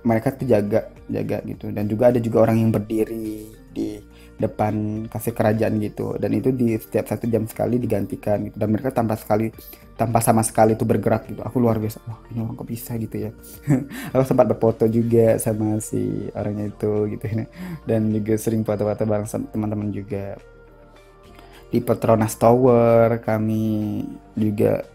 mereka 0.06 0.30
tuh 0.36 0.46
jaga 0.46 0.92
jaga 1.10 1.42
gitu. 1.42 1.74
Dan 1.74 1.90
juga 1.90 2.14
ada 2.14 2.22
juga 2.22 2.46
orang 2.46 2.62
yang 2.62 2.70
berdiri 2.70 3.50
di 3.74 3.98
depan 4.36 5.06
kasih 5.08 5.32
kerajaan 5.32 5.80
gitu. 5.80 6.16
Dan 6.20 6.36
itu 6.36 6.52
di 6.52 6.76
setiap 6.76 7.08
satu 7.08 7.24
jam 7.26 7.48
sekali 7.48 7.80
digantikan 7.80 8.44
gitu. 8.46 8.56
Dan 8.56 8.68
mereka 8.72 8.92
tanpa 8.92 9.16
sekali 9.16 9.48
tanpa 9.96 10.20
sama 10.20 10.44
sekali 10.44 10.76
itu 10.76 10.84
bergerak 10.84 11.32
gitu. 11.32 11.40
Aku 11.40 11.56
luar 11.56 11.80
biasa 11.80 12.04
wah 12.04 12.20
ini 12.28 12.44
orang 12.44 12.56
kok 12.56 12.68
bisa 12.68 12.92
gitu 13.00 13.16
ya? 13.16 13.30
Aku 14.12 14.22
sempat 14.28 14.46
berfoto 14.46 14.84
juga 14.86 15.40
sama 15.40 15.80
si 15.80 16.28
orangnya 16.36 16.68
itu 16.68 16.92
gitu 17.16 17.24
ya. 17.24 17.44
Dan 17.88 18.12
juga 18.12 18.36
sering 18.36 18.62
foto-foto 18.62 19.02
bareng 19.08 19.28
teman-teman 19.50 19.88
juga. 19.90 20.36
Di 21.66 21.82
Petronas 21.82 22.38
Tower 22.38 23.18
kami 23.26 24.00
juga 24.38 24.86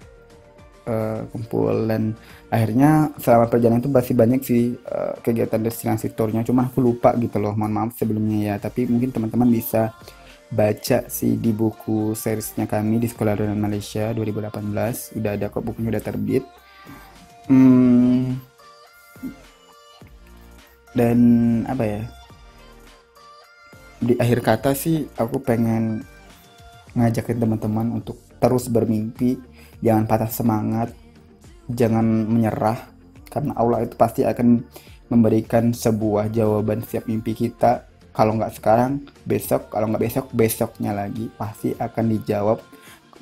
uh, 0.88 1.28
kumpul 1.30 1.90
dan 1.90 2.16
akhirnya 2.52 3.16
selama 3.16 3.48
perjalanan 3.48 3.80
itu 3.80 3.88
masih 3.88 4.14
banyak 4.14 4.42
sih 4.44 4.76
uh, 4.84 5.16
kegiatan 5.24 5.64
destinasi 5.64 6.12
tournya 6.12 6.44
cuma 6.44 6.68
aku 6.68 6.84
lupa 6.84 7.16
gitu 7.16 7.40
loh 7.40 7.56
mohon 7.56 7.72
maaf 7.72 7.96
sebelumnya 7.96 8.54
ya. 8.54 8.56
Tapi 8.60 8.92
mungkin 8.92 9.16
teman-teman 9.16 9.48
bisa 9.48 9.96
baca 10.52 11.08
sih 11.08 11.40
di 11.40 11.56
buku 11.56 12.12
seriesnya 12.12 12.68
kami 12.68 13.00
di 13.00 13.08
Sekolah 13.08 13.40
Renang 13.40 13.64
Malaysia 13.64 14.12
2018 14.12 15.16
udah 15.16 15.32
ada 15.32 15.48
kok 15.48 15.64
bukunya 15.64 15.96
udah 15.96 16.04
terbit. 16.04 16.44
Hmm, 17.48 18.36
dan 20.92 21.20
apa 21.72 21.84
ya? 21.88 22.02
Di 24.02 24.14
akhir 24.20 24.40
kata 24.44 24.76
sih 24.76 25.08
aku 25.16 25.40
pengen 25.40 26.04
ngajakin 27.00 27.40
teman-teman 27.40 27.88
untuk 27.96 28.20
terus 28.44 28.68
bermimpi 28.68 29.40
jangan 29.80 30.04
patah 30.04 30.28
semangat 30.28 30.92
jangan 31.70 32.06
menyerah 32.30 32.92
karena 33.32 33.56
Allah 33.56 33.88
itu 33.88 33.96
pasti 33.96 34.28
akan 34.28 34.64
memberikan 35.12 35.76
sebuah 35.76 36.32
jawaban 36.32 36.84
setiap 36.84 37.08
mimpi 37.08 37.36
kita. 37.36 37.88
Kalau 38.12 38.36
nggak 38.36 38.56
sekarang 38.60 39.08
besok. 39.24 39.72
Kalau 39.72 39.88
nggak 39.92 40.04
besok 40.04 40.26
besoknya 40.36 40.92
lagi 40.92 41.32
pasti 41.36 41.72
akan 41.76 42.06
dijawab. 42.16 42.60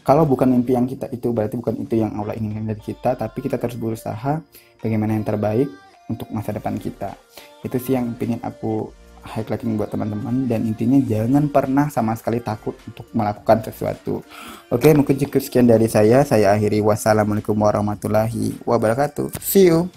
Kalau 0.02 0.26
bukan 0.26 0.50
mimpi 0.50 0.74
yang 0.74 0.90
kita 0.90 1.10
itu 1.14 1.30
berarti 1.30 1.62
bukan 1.62 1.78
itu 1.78 2.02
yang 2.02 2.18
Allah 2.18 2.34
inginkan 2.34 2.70
dari 2.74 2.82
kita. 2.82 3.14
Tapi 3.18 3.38
kita 3.42 3.62
terus 3.62 3.78
berusaha 3.78 4.42
bagaimana 4.82 5.14
yang 5.14 5.26
terbaik 5.26 5.70
untuk 6.10 6.30
masa 6.34 6.54
depan 6.54 6.78
kita. 6.82 7.14
Itu 7.62 7.78
sih 7.78 7.94
yang 7.94 8.18
ingin 8.18 8.42
aku 8.42 8.90
highlighting 9.24 9.76
buat 9.76 9.92
teman-teman 9.92 10.48
dan 10.48 10.66
intinya 10.66 11.00
jangan 11.04 11.48
pernah 11.52 11.88
sama 11.92 12.16
sekali 12.16 12.40
takut 12.42 12.76
untuk 12.88 13.06
melakukan 13.12 13.64
sesuatu. 13.66 14.26
Oke, 14.72 14.92
mungkin 14.96 15.16
cukup 15.18 15.42
sekian 15.42 15.68
dari 15.70 15.88
saya. 15.92 16.24
Saya 16.26 16.56
akhiri 16.56 16.80
wassalamualaikum 16.82 17.56
warahmatullahi 17.56 18.58
wabarakatuh. 18.66 19.36
See 19.42 19.70
you. 19.70 19.90